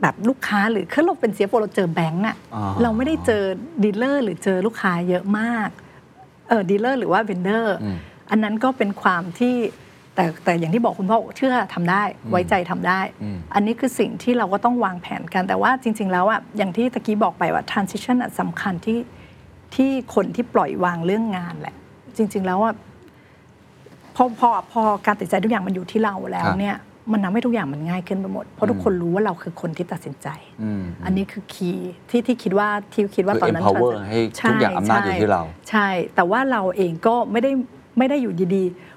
[0.00, 3.42] แบบลูกค้าหรือคือเราเป็น CFO เราเจอแบงก์อะอ๋อเราไม่ได้เจอ
[3.82, 5.68] dealer หรือเจอลูกค้าเยอะมาก
[6.48, 7.96] เออ dealer หรือว่า vendor อืม
[8.30, 9.54] อันนั้นก็เป็นความที่
[10.14, 18.98] แต่แต่อย่างที่บอกคุณพ่อเชื่อทำได้ไว้ใจทำได้อืมอันนี้คือสิ่งที่เราก็ต้องวางแผนกัน แต่ว่าจริง ๆ แล้วอะอย่างที่ตะกี้บอกไปว่า transition อะสำคัญที่
[19.74, 21.76] ที่คนที่ปล่อยวางเรื่องงานแหละ
[22.16, 22.74] จริง ๆ แล้วอะ
[24.16, 26.78] พอพอพอการตัดสินใจทุกอย่างมันอยู่ที่เราแล้วครับเนี่ย
[27.12, 30.28] มันทำให้ทุกอย่างมันง่ายขึ้นไปหมด เพราะทุกคนรู้ว่าเราคือคนที่ตัดสินใจ
[30.62, 37.50] อืมอันนี้คือคีย์ที่ที่คิดว่าที่คิดว่าคือตอนนั้น empower จะให้ทุกอย่างอำนาจอยู่ที่เรา ใช่ แต่ว่าเราเองก็ไม่ได้
[37.98, 38.93] ไม่ได้อยู่ดีๆ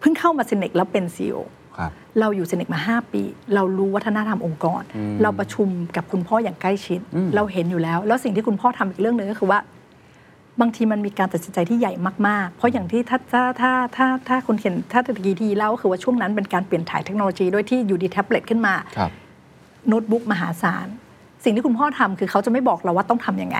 [0.00, 1.36] เพิ่งเข้ามาเซเนกแล้วเป็นซีอ
[1.78, 1.90] ครับ
[2.20, 3.22] เราอยู่เซเนกมา 5 ปี
[3.54, 9.60] เรารู้วัฒนธรรมองค์กรอืมเราประชุมกับคุณพ่ออย่างใกล้ชิดอืมเราเห็นอยู่แล้ว แล้วสิ่งที่คุณพ่อทำอีกเรื่องหนึ่งก็คือว่า
[10.60, 11.92] บางทีมันมีการตัดสินใจที่ใหญ่
[12.28, 19.10] มาก ๆ เพราะอย่างที่ถ้าถ้าถ้าถ้าถ้าคุณเห็นถ้าตะกี้ที่เล่าก็คือว่าช่วงนั้นเป็นการเปลี่ยนถ่ายเทคโนโลยีด้วยที่อยู่ดีแท็บเล็ตขึ้นมาครับ
[19.88, 20.86] โน้ตบุ๊กมหาศาล
[21.44, 23.58] สิ่งที่คุณพ่อทำคือเขาจะไม่บอกเราว่าต้องทำยังไง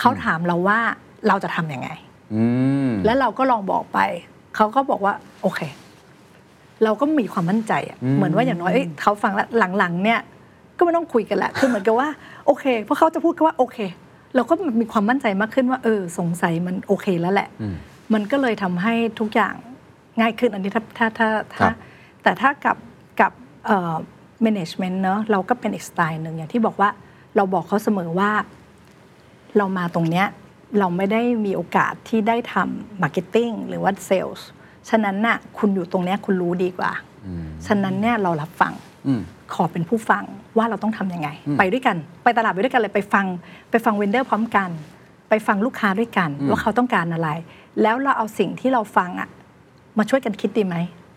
[0.00, 0.78] เขาถามเราว่า
[1.28, 1.88] เราจะทำยังไง
[2.34, 2.44] อื
[2.88, 3.98] มแล้วเราก็ลองบอกไป
[4.58, 5.60] เขาก็บอกว่า โอเค
[6.84, 9.48] เราก็มีความมั่นใจอะอืมเหมือนว่าอย่างน้อยเอ้ยเขาฟังแล้ว
[9.78, 10.20] หลังๆ เนี่ย
[10.76, 12.08] ก็ไม่ต้องคุยกันละคือเหมือนกับว่า
[12.46, 13.78] โอเค เพราะเขาจะพูดแค่ว่าโอเค
[14.34, 17.74] เราก็มีความมั่นใจมากขึ้นว่า เออ สงสัยมันโอเคแล้วแหละอืม
[18.14, 19.54] มันก็เลยทำให้ทุกอย่าง
[20.20, 21.28] ง่ายขึ้นอันนี้ถ้าถ้าถ้า
[21.58, 21.74] ครัถ้าบ
[22.22, 22.76] แต่ถ้ากับ
[23.20, 23.32] กับ
[23.66, 23.94] เอ่อ
[24.44, 26.90] management เนอะเราก็เป็นอีกสไตล์หนึ่งอย่างที่บอกว่า
[27.36, 28.30] เราบอกเขาเสมอว่า
[29.56, 30.26] เรามาตรงเนี้ย
[30.78, 34.48] เราไม่ได้มีโอกาสที่ได้ทำ marketing หรือว่าเซลส์
[34.88, 36.92] ฉะนั้นน่ะคุณอยู่ตรงเนี้ยคุณรู้ดีกว่า
[37.26, 38.72] อืมฉะนั้นเนี่ยเรารับฟัง
[39.06, 39.20] อืม
[39.54, 40.24] ขอเป็นผู้ฟัง
[40.56, 43.26] ว่าเราต้องทำยังไงอืมไปด้วยกัน ไปตลาดไปด้วยกันเลยไปฟัง
[43.70, 44.70] ไปฟังเวนเดอร์พร้อมกัน
[45.28, 47.28] ไปฟังลูกค้าด้วยกันอืมว่าเขาต้องการอะไร
[47.82, 49.28] แล้วเราเอาสิ่งที่เราฟังอะ
[49.98, 50.76] มาช่วยกันคิดดีไหม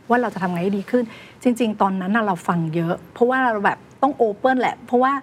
[0.09, 1.03] ว่าเราจะทำไงให้ดีขึ้น
[1.43, 5.13] จริง ๆ ตอนนั้นน่ะเราฟังเยอะ เพราะว่าเราแบบต้องโอเปิลแหละ เพราะว่า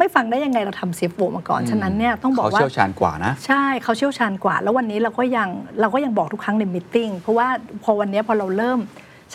[0.00, 5.48] ไม่ฟังได้ยังไงเราทำเสียโฟมาก่อน ฉะนั้นเนี่ยต้องบอกเขาว่าเชี่ยวชาญกว่านะ ใช่เขาเชี่ยวชาญกว่า แล้ววันนี้เราก็ยัง
[5.80, 7.48] เราก็ยังบอกทุกครั้งในมิ팅เพราะว่า
[7.82, 8.78] พอวันนี้พอเราเริ่ม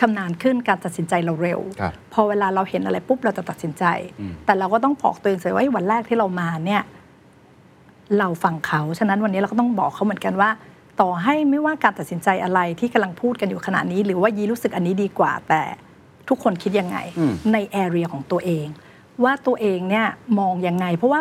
[0.00, 3.84] ชำนาญขึ้นการตัดสินใจเราเร็วครับพอเวลาเราเห็นอะไรปุ๊บเราจะตัดสินใจ
[4.20, 6.82] อืมแต่เราก็ต้องบอกตัวเองเสียว่าวันแรกที่เรามาเนี่ย
[8.18, 10.50] เราฟังเขาฉะนั้นวันนี้เราก็ต้องบอกเขาเหมือนกันว่า
[11.00, 15.62] ต่อให้ไม่ว่าการตัดสินใจอะไรที่กำลังพูดกันอยู่ขณะนี้ หรือว่ายีรู้สึกอันนี้ดีกว่าแต่
[16.28, 18.66] ทุกคนคิดยังไงอืมในแอเรียของตัวเอง
[19.24, 20.06] ว่าตัวเองเนี่ย
[20.38, 21.20] มองยังไง เพราะว่า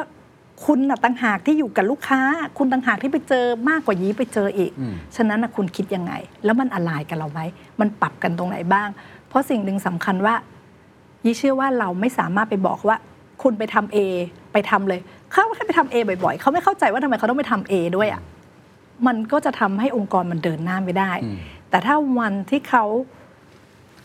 [0.65, 2.21] คุณน่ะต่างหากที่อยู่กับลูกค้า
[2.57, 6.13] คุณต่างหากที่ไปเจอมากกว่ายี้ไปเจออีกอืมฉะนั้นน่ะคุณคิดยังไง
[6.45, 7.41] แล้วมันอะไรกับเราไหม
[7.79, 8.89] มันปรับกันตรงไหนบ้าง
[9.27, 10.35] เพราะสิ่งหนึ่งสำคัญว่า
[11.25, 12.97] ยี่เชื่อว่าเราไม่สามารถไปบอกว่า
[13.43, 13.97] คุณไปทำ A
[14.53, 14.99] ไปทำเลย
[15.31, 18.21] เขาแค่ไปทำ A บ่อยๆ เขาไม่เข้าใจว่าทำไมเขาต้องไปทำ A ด้วยอะ
[19.07, 21.37] มันก็จะทำให้องค์กรมันเดินหน้าไม่ได้อืม
[21.69, 22.83] แต่ถ้าวันที่เขา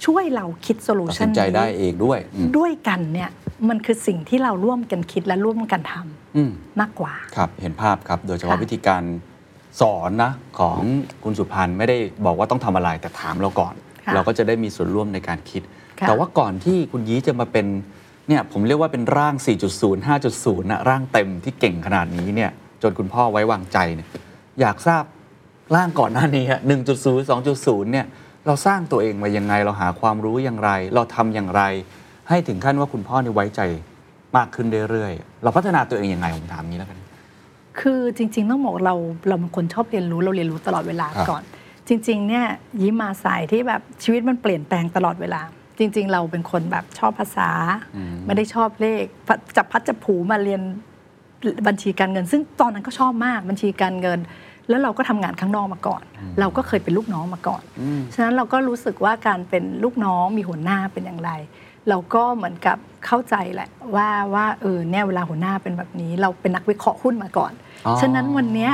[0.05, 3.31] ช่วยเราคิดโซลูตัดชัสินนใจได้เองด้วยอืมด้วยกันเนี่ย
[3.69, 9.03] มันคือสิ่งที่เราร่วมกันคิดและร่วมกันทำอืมมากกว่า ครับเห็นภาพครับ โดยเฉพาะค่ะวิธีการ
[9.81, 10.79] สอนนะของ
[11.25, 11.97] คุณสุพันธ์ไม่ได้
[12.27, 13.75] บอกว่าต้องทำอะไรแต่ถามเราก่อน
[14.07, 15.63] ค่ะเราก็จะได้มีส่วนร่วมในการคิด
[16.01, 17.67] ค่ะแต่ว่าก่อนที่คุณยี้จะมาเป็น
[18.29, 19.35] เนี่ยผมเรียกว่าเป็นร่าง
[19.73, 22.51] 4.0 5.0นะร่างเต็มที่เก่งขนาดนี้เนี่ย
[22.83, 24.09] จนคุณพ่อไว้วางใจเนี่ย
[24.61, 25.05] อยากทราบ
[25.77, 26.69] ร่างก่อนหน้านี้อะ1.0
[27.31, 28.07] 2.0เนี่ย
[28.51, 31.63] เราสร้างตัวเองมายังไง เราหาความรู้อย่างไร เราทำอย่างไร
[32.29, 33.61] ให้ถึงขั้นว่าคุณพ่อนี่ไว้ใจ
[34.37, 36.99] มากขึ้นเรื่อยๆ เราพัฒนาตัวเองยังไงผมถามงี้แล้วกัน
[37.81, 38.95] คือจริง ๆ ต้องบอกเรา
[39.29, 41.43] เราเป็นคนชอบเรียนรู้เราเรียนรู้ตลอดเวลาครับก่อน
[41.89, 42.45] จริง ๆ เนี่ย
[42.83, 45.43] ยิ้มมาสายที่แบบชีวิตมันเปลี่ยนแปลงตลอดเวลา
[45.79, 47.51] จริง ๆ เราเป็นคนแบบชอบภาษา
[48.27, 50.63] ไม่ได้ชอบเลขพัดจับพัดจับผูมาเรียน
[51.69, 54.21] บัญชีการเงิน ซึ่งตอนนั้นก็ชอบมากบัญชีการเงิน
[54.71, 56.03] แล้วเราก็ทำงานข้างนอกมาก่อน
[56.41, 57.63] เราก็เคยเป็นลูกน้องมาก่อน
[58.15, 61.31] ฉะนั้นเราก็รู้สึกว่าการเป็นลูกน้องมีหัวหน้าเป็นอย่างไร
[61.89, 67.53] เราก็เหมือนกับเข้าใจแหละว่าว่าเออเนี่ยเวลาหัวหน้าเป็นแบบนี้ เราเป็นนักวิเคราะห์หุ้นมาก่อน
[67.87, 68.73] อ๋อฉะนั้นวันเนี้ย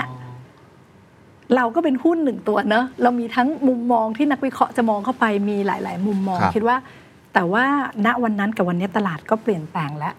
[1.57, 6.77] เราก็เป็นหุ้นหนึ่งตัวเนอะเรามีทั้งมุมมองที่นักวิเคราะห์จะมองเข้าไปมีหลาย ๆ มุมมองครับคิดว่า
[7.35, 7.65] แต่ว่า
[8.07, 10.15] ณวันนั้นกับวันนี้ตลาดก็เปลี่ยนแปลงแล้ว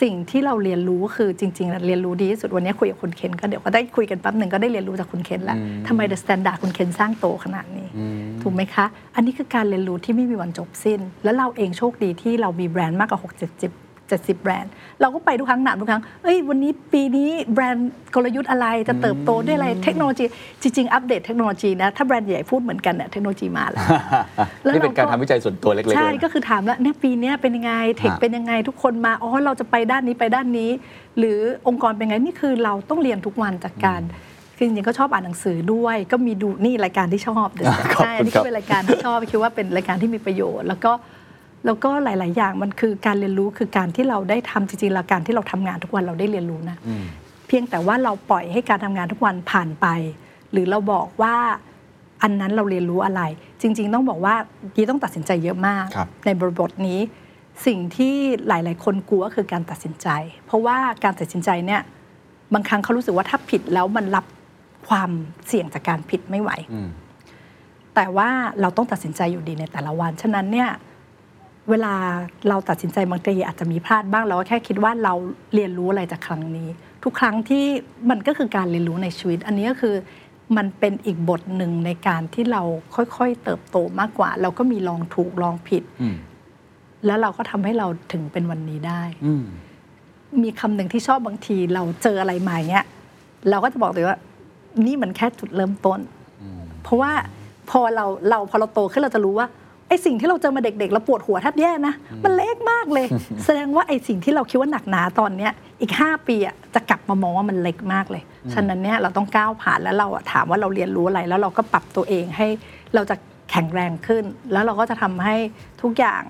[0.00, 7.88] สิ่งที่เราเรียนรู้คือจริงๆเรียนรู้ดีที่สุดวันนี้คุยกับคุณเคนก็เดี๋ยวก็ได้คุยกันแป๊บหนึ่งก็ได้เรียนรู้จากคุณเคนแล้วทำไม THE STANDARD คุณเคนสร้างโตขนาดนี้
[8.42, 13.81] ถูกไหมคะ อันนี้คือการเรียนรู้ที่ไม่มีวันจบสิ้น แล้วเราเองโชคดีที่เรามีแบรนด์มากกว่า6 7 0
[14.20, 20.24] 70 แบรนด์ เราก็ไปทุกครั้งถามทุกครั้ง เอ้ยวันนี้ปีนี้แบรนด์กลยุทธ์อะไรจะเติบโตด้วยอะไรเทคโนโลยี
[20.62, 23.86] จริง ๆ อัปเดตเทคโนโลยีนะ ถ้าแบรนด์ใหญ่พูดเหมือนกันเนี่ยเทคโนโลยีมาแล้ว
[24.62, 30.70] แล้วนี่เป็นการทำวิจัยส่วนตัวเล็กๆใช่เลยนะก็คือถามแล้วเนี่ยปีเนี้ยเป็นยังไง tech ฮะเป็นยังไงทุกคนมาอ๋อเราจะไปด้านนี้ไปด้านนี้
[31.18, 31.38] หรือ
[31.68, 34.02] องค์กรเป็นไงนี่คือเราต้องเรียนทุกวันจากการ
[34.56, 40.92] คือจริงๆก็ชอบอ่านหนังสือด้วย ก็มีดูนี่รายการที่ชอบเดี๋ยวขอบคุณใช่อันนี้ครัก็บเป็นรายการที่ชอบคิดว่าเป็นรายการที่มีประโยชน์ แล้วก็
[41.64, 46.76] แล้วก็หลาย ๆ อย่างมันคือการเรียนรู้คือการที่เราได้ทำจริงๆแล้วการที่เราทำงานทุกวันเราได้เรียนรู้นะ
[47.46, 49.86] เพียงแต่ว่าเราปล่อยให้การทำงานทุกวันผ่านไป
[50.52, 51.36] หรือเราบอกว่า
[52.22, 53.22] อันนั้นเราเรียนรู้อะไร
[53.60, 54.34] จริง ๆ ต้องบอกว่า
[54.76, 57.00] ยีต้องตัดสินใจเยอะมากครับในบริบทนี้
[57.66, 58.14] สิ่งที่
[58.48, 60.08] หลาย ๆ คนกลัวคือการตัดสินใจ
[60.46, 61.80] เพราะว่าการตัดสินใจเนี่ย
[62.54, 64.24] บางครั้งเขารู้สึกว่าถ้าผิดแล้วมันรับ
[64.88, 65.10] ความ
[65.48, 66.88] เสี่ยงจากการผิดไม่ไหวอืม
[67.94, 68.28] แต่ว่า
[68.60, 70.70] เราต้องตัดสินใจอยู่ดีในแต่ละวัน ฉะนั้นเนี่ย
[71.70, 71.94] เวลา
[72.48, 75.14] เราตัดสินใจบางทีอาจจะมีพลาดบ้างเราก็แค่คิดว่าเรา
[75.54, 76.68] เรียนรู้อะไรจากครั้งนี้
[77.04, 77.64] ทุกครั้งที่
[78.10, 79.94] มันก็คือการเรียนรู้ในชีวิต อันนี้ก็คือ
[80.56, 82.62] มันเป็นอีกบทหนึ่งในการที่เรา
[82.94, 86.16] ค่อยๆ เติบโตมากกว่า เราก็มีลองถูกลองผิดอืม
[87.06, 89.44] แล้วเราก็ทำให้เราถึงเป็นวันนี้ได้อืม
[90.42, 92.86] มีคำหนึ่งที่ชอบบางทีเราเจออะไรมาเงี้ย
[93.50, 94.18] เราก็จะบอกเลยว่า
[94.86, 96.00] นี่มันแค่จุดเริ่มต้น
[96.82, 97.12] เพราะว่า
[97.70, 103.06] พอเราเราพอเราโตขึ้นเราจะรู้ว่าไอ้สิ่งที่เราเจอมาเด็กๆเราปวดหัวแทบแย่นะ มันเล็กมากเลย
[103.44, 108.22] แสดงว่าไอ้สิ่งที่เราคิดว่าหนักหนาตอนเนี้ยอีก 5 ปีอะจะกลับมามองว่ามันเล็กมากเลย
[108.54, 112.46] ฉะนั้นเนี่ยเราต้องก้าวผ่านแล้วเราอะถามว่าเราเรียนรู้อะไร แล้วเราก็ปรับตัวเองให้
[112.94, 113.16] เราจะ
[113.50, 115.36] แข็งแรงขึ้น แล้วเราก็จะทำให้
[115.82, 116.22] ทุกอย่าง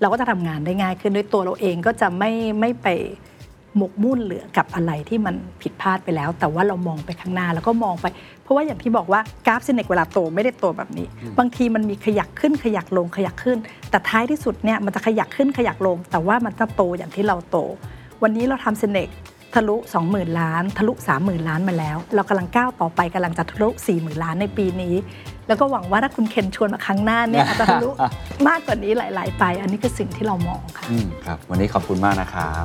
[0.00, 2.88] เราก็จะทำงานได้ง่ายขึ้นด้วยตัวเราเองก็จะไม่ไม่ไป
[3.76, 8.06] หมกมุ่นเหลือกับอะไรที่มันผิดพลาดไปแล้ว แต่ว่าเรามองไปข้างหน้าแล้วก็มองไป
[8.42, 11.06] เพราะว่าอย่างที่บอกว่ากราฟเซนเนกเวลาโตไม่ได้โตแบบนี้
[11.38, 13.58] บางทีมันมีขยักขึ้นขยักลงขยักขึ้น
[13.90, 17.58] แต่ท้ายที่สุดเนี่ยมันจะขยักขึ้นขยักลง แต่ว่ามันจะโตอย่างที่เราโต
[18.22, 19.10] วันนี้เราทำ Synnex
[19.54, 24.94] ทะลุ 20,000 ล้าน ทะลุ 30,000 ล้านมาแล้ว เรากำลังก้าวต่อไปกำลังจะทะลุ 40,000 ล้านในปีนี้
[25.48, 27.90] แล้วก็หวังว่าถ้าคุณเคนชวนมาครั้งหน้าเนี่ยอาจจะทะลุ
[28.48, 32.64] มากกว่านี้หลาย ๆ ไป อันนี้คือสิ่งที่เรามองค่ะอืมครับ วันนี้ขอบคุณมากนะครับ